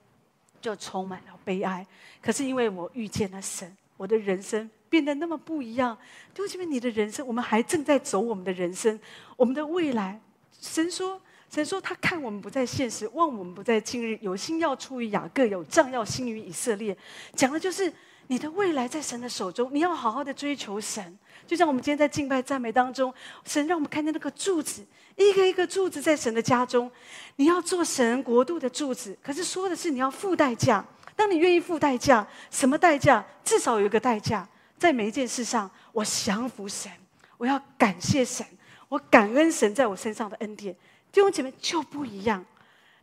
[0.60, 1.86] 就充满了悲哀。
[2.20, 5.96] 可是因为我遇见了神。”我的人生变得那么不一样，
[6.34, 8.98] 就因为你的人生，我们还正在走我们的人生，
[9.36, 10.18] 我们的未来。
[10.58, 11.20] 神说，
[11.50, 16.96] 神说他看我们不在现实，望我们不在今日，有心要出于雅各，有杖要兴于以色列。
[17.36, 17.92] 讲的就是
[18.28, 21.16] 你的未来在神的手中，你要好好的追求神。
[21.46, 23.12] 就像我们今天在敬拜赞美当中，
[23.44, 24.82] 神让我们看见那个柱子，
[25.16, 26.90] 一个一个柱子在神的家中，
[27.36, 29.16] 你要做神国度的柱子。
[29.22, 30.84] 可是说的是你要付代价。
[31.14, 33.22] 当你愿意付代价，什么代价？
[33.44, 34.48] 至少有一个代价，
[34.78, 36.90] 在每一件事上，我降服神，
[37.36, 38.46] 我要感谢神，
[38.88, 40.74] 我感恩神在我身上的恩典。
[41.12, 42.42] 弟兄姐妹就不一样。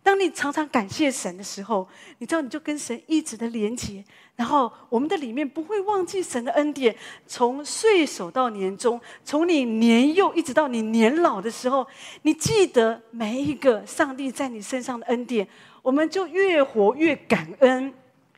[0.07, 1.85] 当你常常感谢神的时候，
[2.19, 4.01] 你知道你就跟神一直的连结，
[4.37, 6.95] 然后我们的里面不会忘记神的恩典。
[7.27, 11.85] 从岁首到年终，从你年幼一直到你年老的时候，
[12.21, 15.45] 你记得每一个上帝在你身上的恩典，
[15.81, 17.93] 我们就越活越感恩。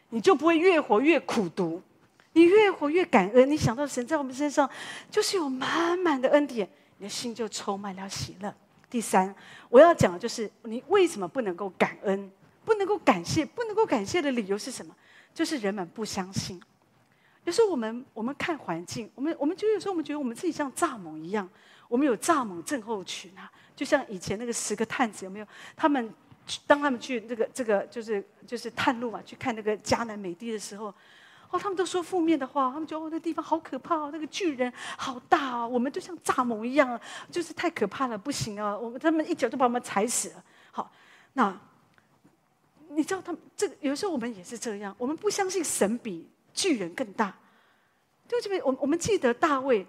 [0.09, 1.80] 你就不会越活越苦毒，
[2.34, 3.47] 你越活越感恩。
[3.47, 4.67] 你想到神在我们身上，
[5.11, 6.67] 就是有满满的恩典，
[6.97, 8.51] 你的心就充满了喜乐。
[8.89, 9.33] 第三，
[9.69, 12.31] 我要讲的就是你为什么不能够感恩，
[12.65, 14.95] 不能够感谢，不能够感谢的理由是什么？
[15.33, 16.61] 就是人们不相信。
[17.43, 21.49] 有时候我们我们看环境，我们我们就有时候我们觉得我们自己像蚱蜢一样，
[21.87, 25.47] 我们有蚱蜢症候群啊，就像以前那个十个探子有没有？
[25.75, 26.13] 他们。
[26.65, 30.91] 当他们去这个这个就是就是探路嘛，去看那个迦南美地的时候，
[31.52, 37.00] 哦，他们都说负面的话，他们觉得哦，那地方好可怕哦，那个巨人好大哦，我们就像蚱蜢一样，
[37.32, 40.43] 就是太可怕了，不行啊，我们他们一脚就把我们踩死了。
[40.72, 40.91] 好，
[41.34, 41.60] 那
[42.89, 47.36] 你知道他们这个有时候我们也是这样，我们不相信神比巨人更大。
[48.28, 49.84] 就这边，我我们记得大卫，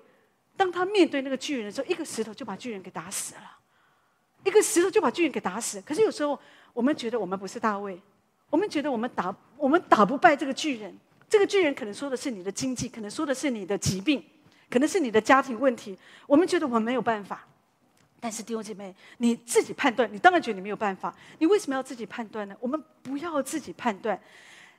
[0.57, 3.59] 当他面对那个巨人的时候，一个石头就把巨人给打死了。
[4.45, 5.79] 一个石头就把巨人给打死。
[5.83, 6.41] 可是有时候
[6.73, 8.01] 我们觉得我们不是大卫，
[8.49, 10.99] 我们觉得我们打我们打不败这个巨人。
[11.31, 14.23] 这个巨人可能说的是你的经济，可能说的是你的疾病，
[14.69, 15.97] 可能是你的家庭问题。
[16.27, 17.47] 我们觉得我们没有办法。
[18.19, 21.15] 但是弟兄姐妹，你自己判断，你当然觉得你没有办法。
[21.39, 22.57] 你为什么要自己判断呢？
[22.59, 24.21] 我们不要自己判断。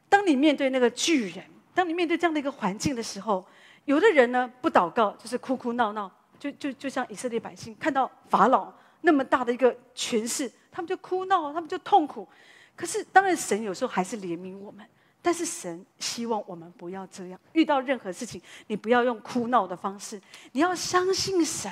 [0.09, 1.43] 当你面对那个巨人，
[1.73, 3.43] 当你面对这样的一个环境的时候，
[3.85, 8.71] 有的人呢不祷告，就是哭哭闹闹，就就就像以色列百姓看到法老。
[9.03, 12.27] 那么大的一个权势，他们就哭闹，他们就痛苦。
[12.75, 14.85] 可是，当然，神有时候还是怜悯我们。
[15.21, 17.39] 但是，神希望我们不要这样。
[17.53, 20.19] 遇到任何事情，你不要用哭闹的方式，
[20.53, 21.71] 你要相信神。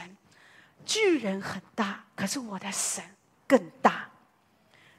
[0.86, 3.04] 巨人很大，可是我的神
[3.48, 4.10] 更大。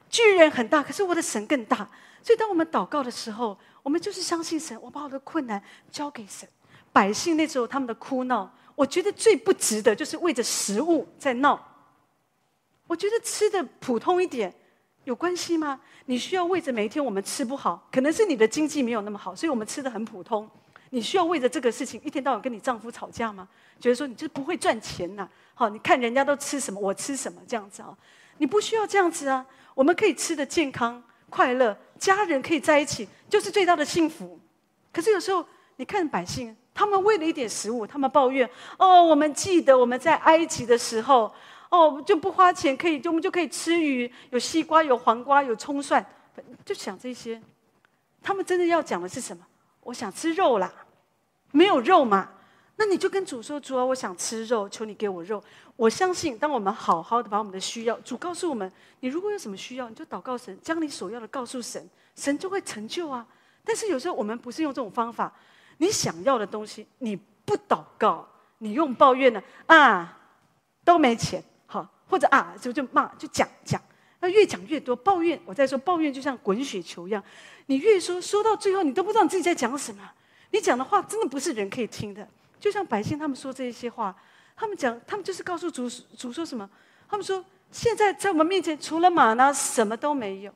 [0.09, 1.76] 巨人很大，可是我的神更大。
[2.22, 4.80] 所以，当我们祷告的时候，我们就是相信神。
[4.82, 6.48] 我把我的困难交给神。
[6.92, 11.66] 百姓那时候他们的哭闹，我觉得最不值得，就是为着食物在闹。
[12.86, 14.53] 我觉得吃的普通一点
[15.05, 15.80] 有关系吗？
[16.07, 20.48] 你需要为着每一天我们吃不好，可能是你的经济没有那么好，所以我们吃的很普通。
[20.90, 23.48] 你需要为着这个事情一天到晚跟你丈夫吵架吗？
[23.78, 25.26] 觉得说你就不会赚钱呐？
[25.55, 27.96] 好，你看人家都吃什么，我吃什么这样子啊？
[28.38, 29.44] 你不需要这样子啊。
[29.74, 34.38] 我们可以吃的健康、快乐，家人可以在一起，就是最大的幸福。
[34.92, 35.44] 可是有时候
[35.76, 41.32] 你看百姓，他们为了一点食物，他们抱怨：哦，我们记得我们在埃及的时候。
[41.71, 46.05] 哦，就不花钱可以，就我们就可以吃鱼，有西瓜，有黄瓜，有葱蒜，
[46.64, 47.41] 就想这些。
[48.23, 49.47] 他们真的要讲的是什么？
[49.83, 50.71] 我想吃肉啦，
[51.53, 52.29] 没有肉嘛？
[52.77, 55.43] 那你就跟主说：主啊，我想吃肉，求你给我肉。
[55.77, 63.27] 我相信，当我们好好的把我们的需要，主告诉我们，你如果有什么需要，你就祷告神，将你所要的告诉神，神就会成就啊。
[63.64, 65.33] 但是有时候我们不是用这种方法，
[65.79, 67.14] 你想要的东西，你
[67.45, 68.27] 不祷告，
[68.59, 70.18] 你用抱怨的啊，
[70.85, 71.43] 都没钱。
[72.11, 73.81] 或者啊，就就骂，就讲讲，
[74.19, 75.41] 那越讲越多，抱怨。
[75.47, 77.23] 我在说抱怨，就像滚雪球一样，
[77.67, 80.03] 你越说，说到最后，你都不知道你自己在讲什么。
[80.51, 82.27] 你讲的话真的不是人可以听的。
[82.59, 84.15] 就像百姓他们说这些话，
[84.57, 85.89] 他们讲，他们就是告诉主，
[86.19, 86.69] 主说什么？
[87.09, 90.53] 他们说，现在在我们面前除了吗哪，什么都没有。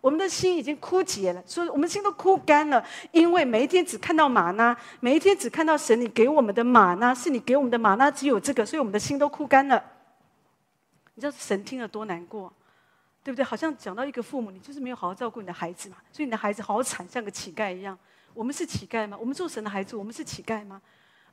[0.00, 9.82] 我们的心已经枯竭了，所以我们心都枯干了，因为每一天只看到吗哪，每一天只看到神你给我们的吗哪，是你给我们的吗哪，只有这个，所以我们的心都枯干了。
[11.14, 12.52] 你知道神听了多难过，
[13.22, 13.44] 对不对？
[13.44, 17.98] 好像讲到一个父母，你就是没有好好照顾你的孩子嘛，所以你的孩子好惨，像个乞丐一样。
[18.32, 19.16] 我们是乞丐吗？
[19.18, 20.82] 我们做神的孩子，我们是乞丐吗？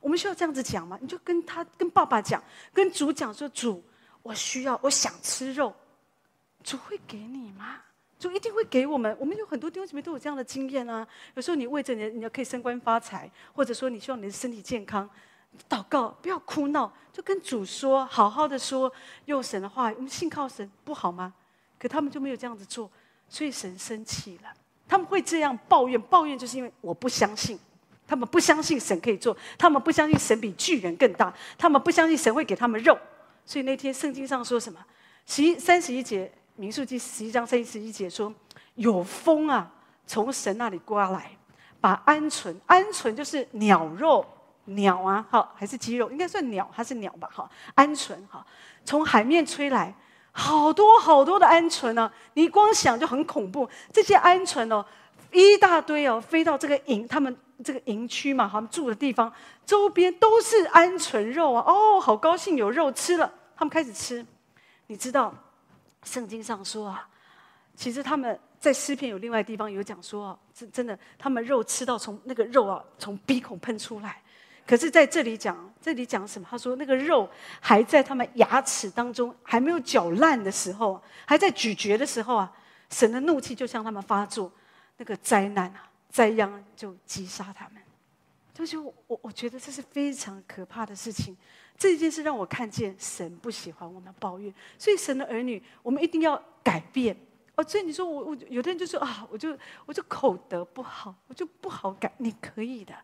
[0.00, 0.98] 我们需要这样子讲吗？
[1.00, 3.82] 你就跟他、跟爸爸讲，跟主讲说：“主，
[4.22, 5.74] 我需要，我想吃肉，
[6.62, 7.80] 主会给你吗？
[8.18, 9.16] 主一定会给我们。
[9.18, 11.04] 我们有很多弟兄姊妹都有这样的经验啊。
[11.34, 15.10] 有时候你为着你，你要可以升官发财，或者说你希望你的身体健康，
[15.68, 18.92] 祷告，不要哭闹，就跟主说，好好的说，
[19.26, 21.32] 用神的话，我们信靠神，不好吗？
[21.78, 22.90] 可他们就没有这样子做，
[23.28, 24.52] 所以神生气了。
[24.88, 27.58] 他们会这样抱怨，抱怨就是因为我不相信。”
[28.04, 32.98] 他们不相信神可以做，他们不相信神比巨人更大，他们不相信神会给他们肉。
[33.46, 34.78] 所以那天圣经上说什么？
[35.24, 38.30] 十一三十一节，民数记十一章三十一节说，
[38.74, 39.72] 有风啊，
[40.06, 41.30] 从神那里刮来，
[41.80, 44.26] 把鹌鹑，鹌鹑就是鸟肉，
[44.64, 46.10] 鸟啊，好还是鸡肉？
[46.10, 47.28] 应该算鸟，它是鸟吧？
[47.32, 48.44] 哈，鹌鹑哈，
[48.84, 49.94] 从海面吹来，
[50.30, 53.68] 好多好多的鹌鹑呢，你光想就很恐怖。
[53.92, 54.84] 这些鹌鹑哦，
[55.32, 57.36] 一大堆哦，飞到这个营，他们。
[57.64, 59.32] 这个营区嘛，他们住的地方
[59.64, 61.62] 周边都是鹌鹑肉啊！
[61.64, 64.26] 哦，好高兴有肉吃了，他们开始吃。
[64.88, 65.32] 你知道，
[66.02, 67.08] 圣经上说啊，
[67.76, 74.20] 其实他们在诗篇有另外地方有讲说啊，真真的，他们肉吃到从那个肉啊从鼻孔喷出来。
[74.66, 76.46] 可是在这里讲，这里讲什么？
[76.50, 77.28] 他说那个肉
[77.60, 82.52] 还在他们牙齿当中还没有嚼烂的时候，还在咀嚼的时候啊，
[82.90, 84.50] 神的怒气就向他们发作，
[84.96, 85.88] 那个灾难啊！
[86.08, 87.82] 灾殃就击杀他们，
[88.52, 91.36] 就是我我觉得这是非常可怕的事情。
[91.78, 97.16] 这件事让我看见神不喜欢我们抱怨，所以神的儿女，我们一定要改变。
[97.56, 102.12] 哦，所以你说我我有的人就说啊，我就我就口德不好，我就不好改。
[102.18, 102.94] 你可以的，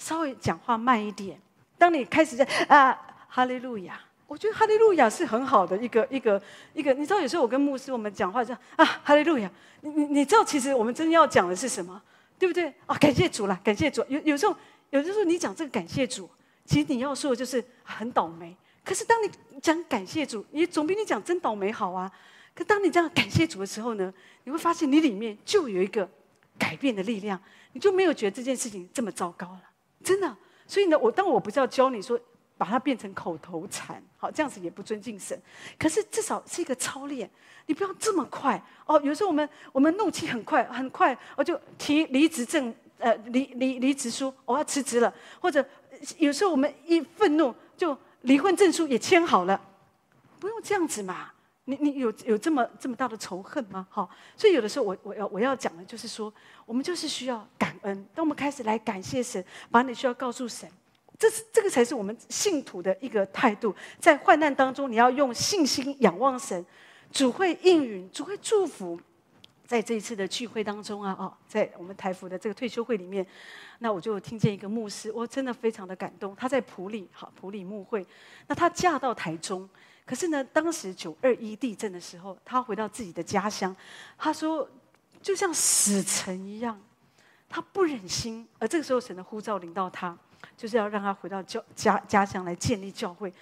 [0.00, 1.38] 稍微讲话慢一点。
[1.76, 2.98] 当你开始在啊，
[3.28, 6.40] 哈利路亚，我觉得哈利路亚是很好的一个一个
[6.72, 6.94] 一个。
[6.94, 9.50] 你知道有时候我跟牧师我们讲话这样啊，哈利路亚，
[9.82, 12.00] 你你你知道其实我们真的要讲的是什么？
[12.38, 12.96] 对不对啊？
[12.96, 14.02] 感谢主了，感谢主。
[14.08, 14.56] 有有时候，
[14.88, 16.28] 有的时候你讲这个感谢主，
[16.64, 18.56] 其实你要说的就是很倒霉。
[18.82, 19.30] 可是当你
[19.60, 22.10] 讲感谢主，你总比你讲真倒霉好啊。
[22.54, 24.12] 可当你这样感谢主的时候呢，
[24.44, 26.08] 你会发现你里面就有一个
[26.58, 27.38] 改变的力量，
[27.74, 29.62] 你就没有觉得这件事情这么糟糕了，
[30.02, 30.36] 真的。
[30.66, 32.18] 所以呢，我当我不是要教你说。
[32.60, 35.40] 把它变成口头禅，好，这样子也不尊敬神。
[35.78, 37.30] 可是至少是一个操练，
[37.64, 39.00] 你不要这么快哦。
[39.00, 45.10] 有时候我们我们怒气很快，很快我就提离职证，呃，离离离职书，我要辞职了。
[45.40, 45.64] 或者
[46.18, 49.58] 有时候我们一愤怒，就离婚证书也签好了，
[50.38, 51.32] 不用这样子嘛。
[51.64, 53.86] 你你有有这么这么大的仇恨吗？
[53.90, 56.32] 好，所以有的时候我我要我要讲的就是说，
[56.66, 58.06] 我们就是需要感恩。
[58.14, 60.68] 当我们开始来感谢神，把你需要告诉神。
[61.18, 66.64] 这是这个才是我们信徒的一个态度，在患难当中，你要用信心仰望神，
[67.12, 68.98] 主会应允，主会祝福。
[69.66, 73.24] 在这一次的聚会当中啊，哦，在我们台福的这个退休会里面，
[73.78, 76.34] 那我就听见一个牧师，我真的非常的感动。
[76.34, 78.04] 他在普里，好普里牧会，
[78.48, 79.68] 那他嫁到台中，
[80.10, 83.74] 可是呢，当时九二一地震的时候，他回到自己的家乡，
[84.18, 84.68] 他说
[85.22, 86.76] 就像死神一样，
[87.48, 88.44] 他不忍心。
[88.58, 90.18] 而这个时候，神的呼召临到他。
[90.56, 93.32] 就是要让他回到教家家乡来建立教会，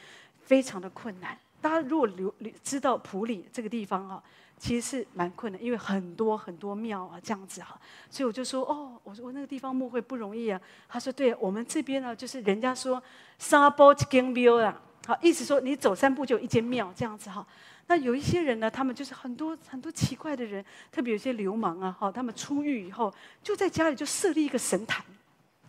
[0.43, 1.37] 非常的困难。
[1.61, 4.23] 大家如果留知道普里这个地方啊，
[4.59, 7.81] 其实是蛮困难，因为很多很多庙啊这样子哈。
[8.11, 10.61] 所以我就说哦，我说我那个地方牧会不容易啊。
[10.89, 13.03] 他说对，我们这边呢，就是人家说
[13.39, 17.47] 三步一间庙啊，好，意思说你走三步就一间庙这样子哈。
[17.87, 23.11] 那有一些人呢，他们就是很多很多奇怪的人，特别有些流氓啊，哈，他们出狱以后
[23.43, 25.03] 就在家里就设立一个神坛。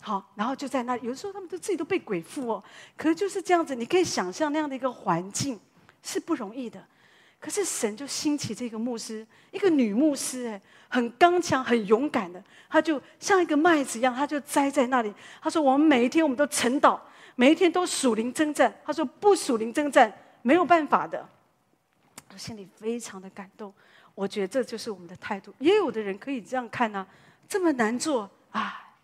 [0.02, 2.62] 好，然后就在那，有的时候他们都自己都被鬼附哦。
[2.98, 5.58] 可是就是这样子，你可以想象那样的一个环境
[6.02, 6.84] 是不容易的。
[7.38, 15.14] 可是神就兴起这个牧师，一个女牧师，哎，很刚强、很勇敢的，她就像一个麦子一样，她就栽在那里。
[15.40, 17.00] 她说：“我们每一天我们都晨祷，
[17.36, 20.12] 每一天都属灵征战。”他说：“不属灵征战
[20.42, 21.28] 没有办法的。”
[22.32, 23.72] 我心里非常的感动。
[24.14, 25.54] 我觉得这就是我们的态度。
[25.58, 27.06] 也有的人可以这样看呢、
[27.48, 28.94] 这么难做啊。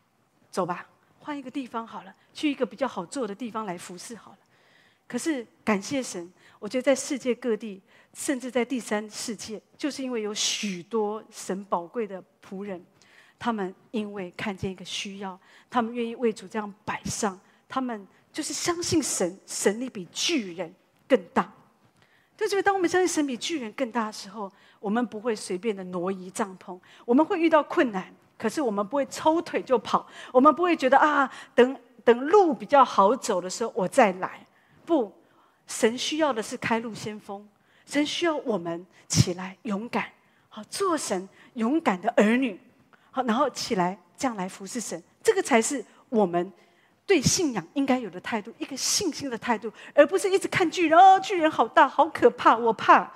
[0.50, 0.86] 走吧，
[1.18, 4.38] 换一个地方好了，去一个比较好做的地方来服侍好了。
[5.06, 7.80] 可是感谢神，我觉得在世界各地，
[8.14, 12.82] 甚至在第三世界，就是因为有许多神宝贵的仆人，
[13.38, 17.38] 他们因为看见一个需要，他们愿意为主这样摆上，
[17.68, 20.74] 他们就是相信神，神力比巨人
[21.08, 21.52] 更大。
[22.36, 34.46] 就觉得当我们相信神比巨人更大的时候，我们不会随便的挪移帐篷，我们会遇到困难，可是我们不会抽腿就跑，我们不会觉得啊，等等路比较好走的时候我再来。
[34.84, 35.10] 不，
[35.66, 37.48] 神需要的是开路先锋，
[37.86, 40.12] 神需要我们起来勇敢，
[40.50, 42.60] 好做神勇敢的儿女，
[43.10, 46.52] 好，然后起来这样来服侍神，这个才是我们。
[47.06, 53.10] 对信仰应该有的态度，一个信心的态度，而不是一直看巨人哦，巨人好大，好可怕，我怕。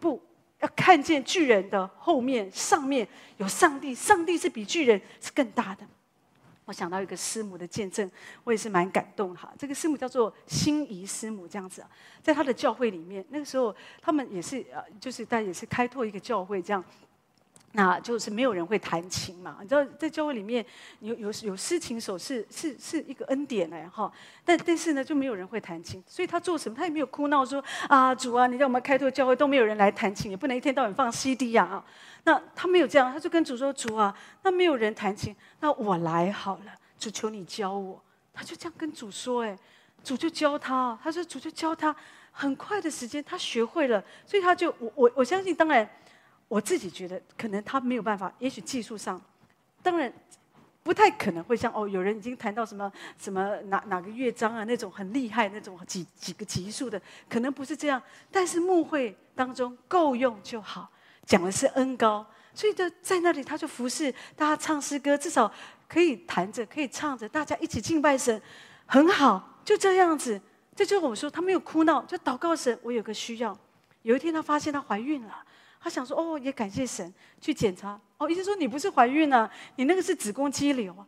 [0.00, 0.18] 不
[0.60, 3.06] 要看见巨人的后面、上面
[3.36, 5.86] 有上帝，上帝是比巨人是更大的。
[6.64, 8.10] 我想到一个师母的见证，
[8.44, 9.52] 我也是蛮感动哈。
[9.58, 11.84] 这个师母叫做心仪师母，这样子，
[12.22, 16.82] 在她的教会里面，那个时候他们也是呃，就是大家也是开拓一个教会这样。
[17.72, 19.58] 那就是没有人会弹琴嘛？
[19.62, 20.64] 你知道，在教会里面
[20.98, 24.10] 有有有诗琴手是是是一个恩典哎哈，
[24.44, 26.74] 但但是呢，就没有人会弹琴，所以他做什么？
[26.76, 31.84] 他也没有哭闹说啊，主啊，你让我们开拓教会都没有人来弹琴，也不能一天到晚放 CD 呀啊。
[32.24, 34.12] 那他没有这样，他就跟主说：“主啊，
[34.42, 38.02] 那没有人弹琴，那我来好了，主求你教我。”
[38.34, 39.56] 他就这样跟主说：“哎，
[40.02, 41.94] 主就教他。”他说：“主就教他，
[42.32, 45.88] 很快的时间他学会了，所以他就我我我相信，当然。”
[46.50, 49.22] 我自己觉得，可能他没有办法，也许技术上，
[49.84, 50.12] 当然
[50.82, 58.02] 不太可能会像哦，有人已经弹到什么什么哪哪个乐章啊，那种很厉害那种几几个级数的，可能不是这样。
[58.32, 60.90] 但是牧会当中够用就好，
[61.24, 65.48] 讲的是恩高，所以就在那里他就服侍大家唱诗歌，至少
[65.88, 68.42] 可以弹着，可以唱着，大家一起敬拜神，
[68.86, 70.40] 很好，就这样子。
[70.74, 73.56] 这就是我说他没有哭闹，就祷告神，我有个需要。
[74.02, 75.44] 有一天他发现她怀孕了。
[75.82, 77.98] 他想说：“哦，也感谢神，去检查。
[78.18, 81.06] 哦，医生说你不是怀孕啊，你那个是子宫肌瘤啊。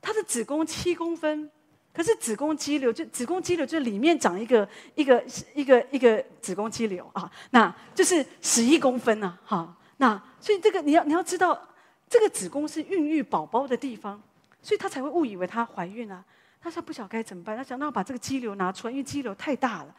[0.00, 1.50] 她的子宫七公分，
[1.92, 9.36] 可是子宫肌瘤就子宫肌瘤就里面长一个一个一个一个子宫肌瘤啊，那就是十一公分啊。
[9.44, 11.60] 哈，那所以这个你要你要知道，
[12.08, 14.22] 这个子宫是孕育宝宝的地方，
[14.62, 16.24] 所以她才会误以为她怀孕啊。
[16.60, 19.92] 她说不晓该怎么办，她想那我把这个肌瘤拿出来，因为肌瘤太大了。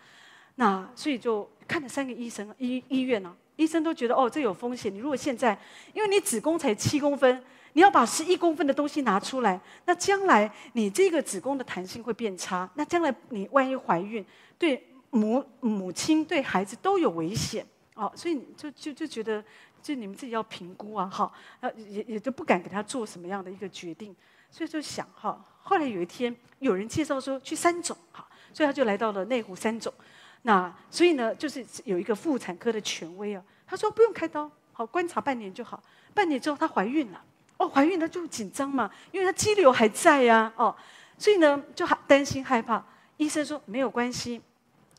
[0.55, 4.93] 那所以就看了三个医生医医院呢。”医生都觉得哦，这有风险。
[4.93, 5.57] 你如果现在，
[5.93, 7.43] 因为你子宫才七公分，
[7.73, 12.69] 你要把十一公分的东西拿出来，那将来你这个子宫的弹性会变差。
[12.75, 14.25] 那将来你万一怀孕，
[14.57, 18.11] 对母母亲对孩子都有危险哦。
[18.15, 19.43] 所以就就就觉得，
[19.81, 21.31] 就你们自己要评估啊，哈，
[21.87, 24.15] 也也就不敢给他做什么样的一个决定。
[24.51, 29.93] 所以就想哈，后来有一天有人介绍说去三总哈，所以他就来到了内湖三总。
[30.47, 35.81] 那所以呢，就是有一个妇产科的权威啊，他说不用开刀，好观察半年就好。
[36.13, 37.19] 半年之后她怀孕了，
[37.57, 40.73] 哦，怀孕了就紧张嘛，因为她肌瘤还在呀，哦，
[41.17, 42.83] 所以呢就还担心害怕。
[43.17, 44.39] 医生说没有关系，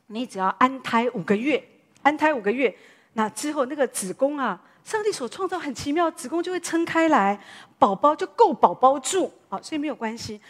[0.07, 1.65] 你只要安胎五个月，
[2.01, 2.75] 安胎五个月，
[3.13, 7.39] 那之后那个子宫啊，上帝所创造很奇妙，子宫就会撑开来，
[7.79, 10.41] 宝宝就够宝宝住，啊，所以没有关系。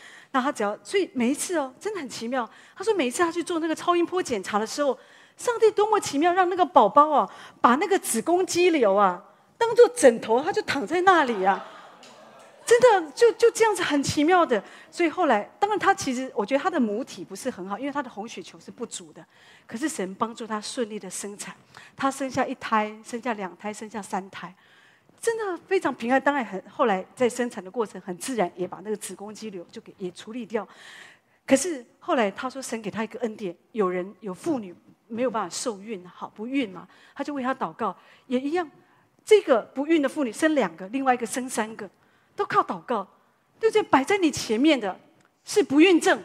[0.42, 2.50] 他只要，所以每一次哦，真的很奇妙。
[2.76, 4.98] 他说每一次他去做那个超音波检查的时候，
[5.38, 7.30] 上帝多么奇妙，让那个宝宝啊，
[7.62, 9.24] 把那个子宫肌瘤啊
[9.58, 11.66] 当做枕头，他就躺在那里啊，
[12.66, 14.64] 真的就就这样子很奇妙的。
[14.92, 19.26] 所以后来，当然他其实我觉得他的母体不是很好，因为他的红血球是不足的。
[19.66, 21.56] 可是神帮助他顺利的生产，
[21.96, 24.54] 他生下一胎，生下两胎，生下三胎。
[25.28, 26.64] 真的非常平安，当然很。
[26.70, 30.66] 后来在生产的过程很自然，也把那个子宫肌瘤就给也处理掉。
[31.46, 34.74] 可是后来他说神给他一个恩典，有人有妇女
[35.10, 37.94] 没有办法受孕，好不孕嘛，他就为他祷告，
[38.28, 38.66] 也一样。
[39.26, 41.90] 这个不孕的妇女生两个，另外一个生三个，
[42.34, 43.06] 都靠祷告。
[43.60, 43.84] 对不对？
[43.84, 44.98] 摆在你前面的
[45.44, 46.24] 是不孕症，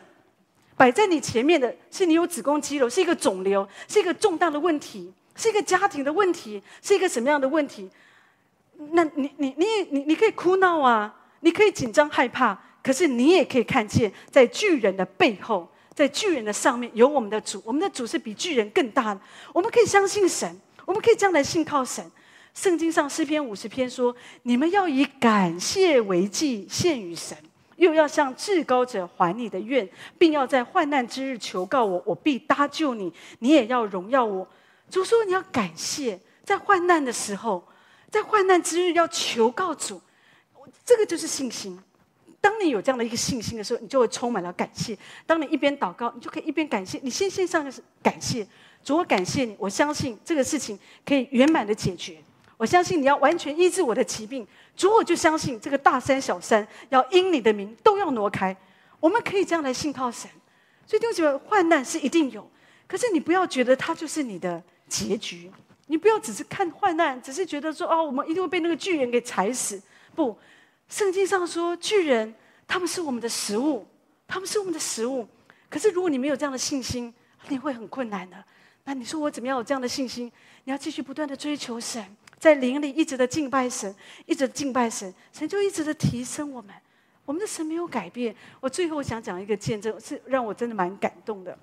[0.77, 7.91] 摆在你前面的是你有子宫肌瘤，是一个肿瘤，是一个重大的问题，是一个家庭的问题，是一个什么样的问题？
[8.93, 19.21] 那你你你你你可以哭闹啊，你可以紧张害怕，可是你也可以看见，在巨人的背后，在巨人的上面有我们的主，我们的主是比巨人更大的。
[19.53, 22.05] 我们可以相信神，我们可以将来信靠神。
[22.55, 27.37] 圣经上诗篇五十篇说：“你们要以感谢为祭献与神，
[27.77, 33.13] 又要向至高者还你的愿，并要在患难之日求告我，我必搭救你。
[33.39, 34.47] 你也要荣耀我。”
[34.91, 37.63] 主说：“你要感谢，在患难的时候。”
[38.13, 39.99] 在患难之日要求告主，
[40.85, 41.81] 这个就是信心。
[42.43, 44.99] 当你有这样的一个信心的时候，你就会充满了感谢。
[45.25, 47.01] 当你一边祷告，你就可以一边感谢。
[47.03, 48.47] 你先献上的是感谢，
[48.85, 52.19] 主，我感谢你，我相信这个事情可以圆满的解决。
[52.59, 54.47] 我相信你要完全医治我的疾病，
[54.77, 58.55] 主，我就相信这个大山小山要因你的名都要挪开。
[59.01, 60.31] 我们可以这样来信靠神。
[60.87, 62.47] 所以弟兄姊妹，患难是一定有，
[62.87, 65.51] 可是你不要觉得它就是你的结局。
[65.93, 69.79] 你不要只是看患难，只是觉得说哦，我们一定会被那个巨人给踩死。
[70.15, 70.35] 不，
[70.89, 72.35] 圣经上说巨人
[72.67, 73.87] 他们是我们的食物，
[74.27, 75.29] 他们是我们的食物。
[75.69, 77.13] 可是如果你没有这样的信心，
[77.49, 78.43] 你会很困难的。
[78.85, 80.33] 那你说我怎么样有这样的信心？
[80.65, 82.03] 你要继续不断的追求神，
[82.39, 86.75] 在灵里一直的敬拜神，一直敬拜神，神就一直的提升我们。
[87.27, 88.35] 我们的神没有改变。
[88.61, 91.59] 我最后想讲一个见证，是让我真的蛮感动的。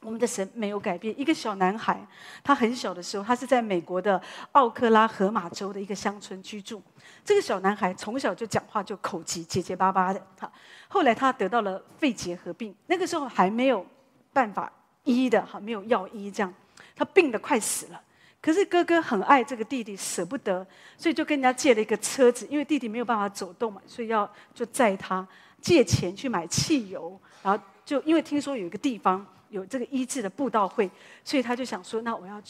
[0.00, 1.12] 我们的神没有改变。
[1.18, 2.00] 一个小男孩，
[2.42, 4.20] 他很小的时候，他是在美国的
[4.52, 6.82] 奥克拉荷马州的一个乡村居住。
[7.24, 10.26] 这个小男孩从小就讲话就口疾结结巴巴的。
[10.38, 10.50] 哈，
[10.86, 13.84] 后来他得到了肺结核病，那个时候还没有
[14.32, 14.72] 办法
[15.02, 16.54] 医的，哈，没有药医，这样
[16.94, 18.00] 他病得快死了。
[18.40, 20.64] 可是哥哥很爱这个弟弟，舍不得，
[20.96, 25.26] 所以就跟人家借了一个车子，因为弟弟没有办法走动嘛，所以要就载他
[25.60, 29.26] 借钱去买汽油，然后就因为听说有一个地方。
[29.50, 30.90] 有这个医治的布道会，
[31.24, 32.42] 所以他就想说：“那我要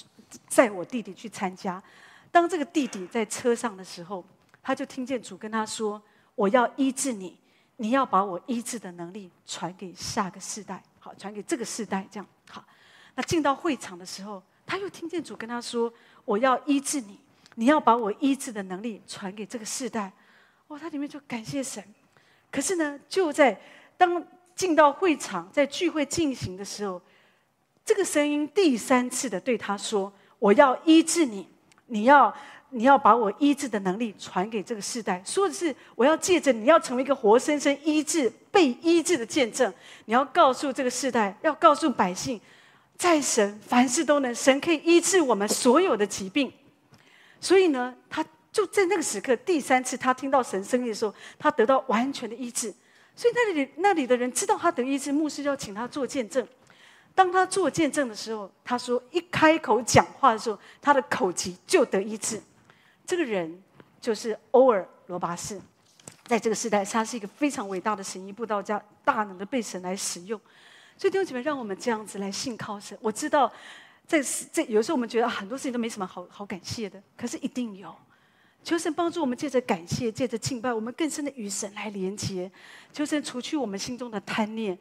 [0.47, 1.83] 载我弟弟去参加。”
[2.31, 4.25] 当这个弟弟在车上的时候，
[4.63, 6.01] 他就听见主跟他说
[6.35, 7.39] ：“我要医治你，
[7.77, 12.65] 你要把我医治的能力传给下个世代，好，传给这个世代，这样好。”
[13.15, 15.93] 那进到会场的时候，他又听见主跟他说
[16.27, 17.19] ：“我要医治你，
[17.55, 20.13] 你要把我医治的能力传给这个世代。”
[20.69, 21.83] 哇，他里面就感谢神。
[22.51, 23.61] 可是呢，就在
[23.97, 24.27] 当。
[24.59, 27.01] 进到会场，在聚会进行的时候，
[27.85, 31.47] 这个声音第三次的对他说：“我要医治你，
[31.87, 32.35] 你要
[32.71, 35.23] 你要把我医治的能力传给这个世代。
[35.25, 39.73] 说的是，我要借着你要成为一个活生生医治、被医治的见证。
[40.07, 42.41] 你要告诉这个世代，要告诉百姓，
[42.97, 46.53] 在神凡事都能，神可以医治我们所有的疾病。
[47.41, 52.75] 所以呢，他就在那个时刻，第三次他听到神声音的时候，他得到完全的医治。”
[53.19, 56.47] 所以那里那里的人知道他得医治，牧师要请他做见证。
[57.17, 62.41] 当他做见证的时候，他说一开口讲话的时候，他的口疾就得医治。
[63.05, 63.61] 这个人
[64.01, 65.61] 就是欧尔罗巴士，
[66.27, 70.41] 在这个时代，他是一个非常伟大的神医布道家，大能的被神来使用。
[70.97, 72.97] 所以弟兄姐妹，让我们这样子来信靠神。
[73.01, 73.53] 我知道，
[74.07, 77.93] 在这有时候我们觉得很多事情都没什么好好感谢的，可是一定有。
[78.65, 82.51] 求神帮助我们，借着感谢，借着敬拜，我们更深的与神来连接。
[82.93, 84.79] 求神除去我们心中的贪念，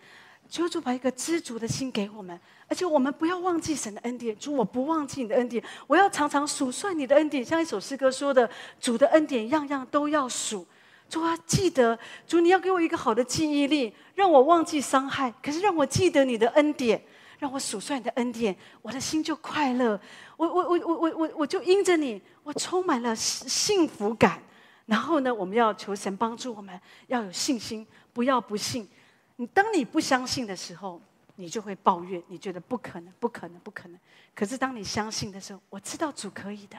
[0.50, 4.38] 求主把一个知足的心给我们，而且我们不要忘记神的恩典。
[4.38, 7.46] 主，我不忘记你的恩典，我要常常数算你的恩典。
[7.46, 8.50] 像一首诗歌说的
[8.80, 10.68] ：“主的恩典样样都要数。”
[11.10, 11.98] 主啊，记得
[12.28, 17.02] 主，你要给我一个好的记忆力，让我忘记伤害，可是让我记得你的恩典。
[17.40, 20.00] 让我数算你的恩典，我的心就快乐。
[20.36, 24.42] 我我我我我我我就因着你，我充满了幸福感。
[24.86, 28.88] 然后呢，我们要求神帮助我们，要有信心，不要不信。
[29.36, 31.02] 你当你不相信的时候，
[31.36, 34.00] 你就会抱怨，你觉得不可能，不可能，不可能。
[34.34, 36.78] 可是当你相信的时候，我知道主可以的。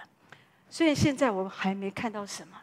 [0.71, 2.57] 虽然现在我还没看到什么，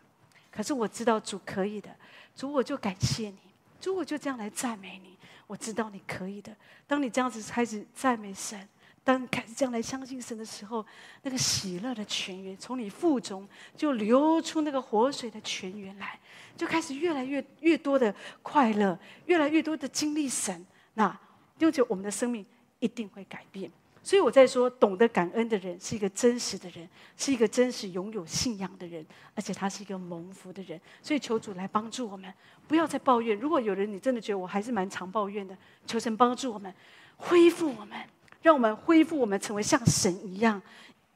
[0.52, 1.90] 可是我知道主可以的。
[2.36, 3.38] 主，我就感谢你。
[3.80, 5.15] 主，我就这样来赞美你。
[5.48, 6.56] 我知道你可以的。
[6.88, 8.68] 当你这样子开始赞美神，
[9.04, 10.86] 当你开始这样来相信神的时候，
[11.22, 16.20] 那个喜乐的泉源从你腹中就流出那个活水的泉源来，
[16.58, 20.66] 就开始越来越越多的快乐，越来越多的经历神。
[20.96, 21.18] 那
[21.60, 22.46] 用着我们的生命
[22.80, 23.72] 一定会改变。
[24.06, 26.88] 所以我在说，懂得感恩的人是一个真实的人，
[27.18, 29.04] 是一个真实拥有信仰的人，
[29.34, 30.80] 而且他是一个蒙福的人。
[31.02, 32.32] 所以求主来帮助我们，
[32.68, 33.36] 不要再抱怨。
[33.36, 36.72] 如果有人你真的觉得我还是蛮常抱怨的，求神帮助我们，
[37.18, 37.98] 恢复我们，
[38.44, 40.62] 让我们恢复我们，成为像神一样。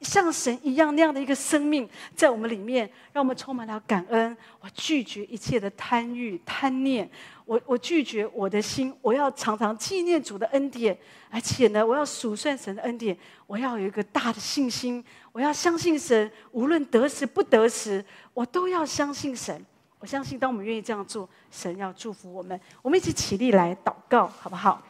[0.00, 1.86] 像神一样那样的一个生命
[2.16, 4.34] 在我们里面，让我们充满了感恩。
[4.58, 7.08] 我拒绝一切的贪欲、贪念。
[7.50, 10.96] 我我拒绝我的心，我要常常纪念主的恩典，
[11.28, 13.16] 而且呢，我要数算神的恩典。
[13.48, 18.04] 我要有一个大的信心，我要相信神，无论得时不得时，
[18.34, 19.66] 我都要相信神。
[19.98, 22.58] 我相信，当我们愿意这样做，神要祝福我们。
[22.82, 24.80] 我们一起起立来祷告，好不好？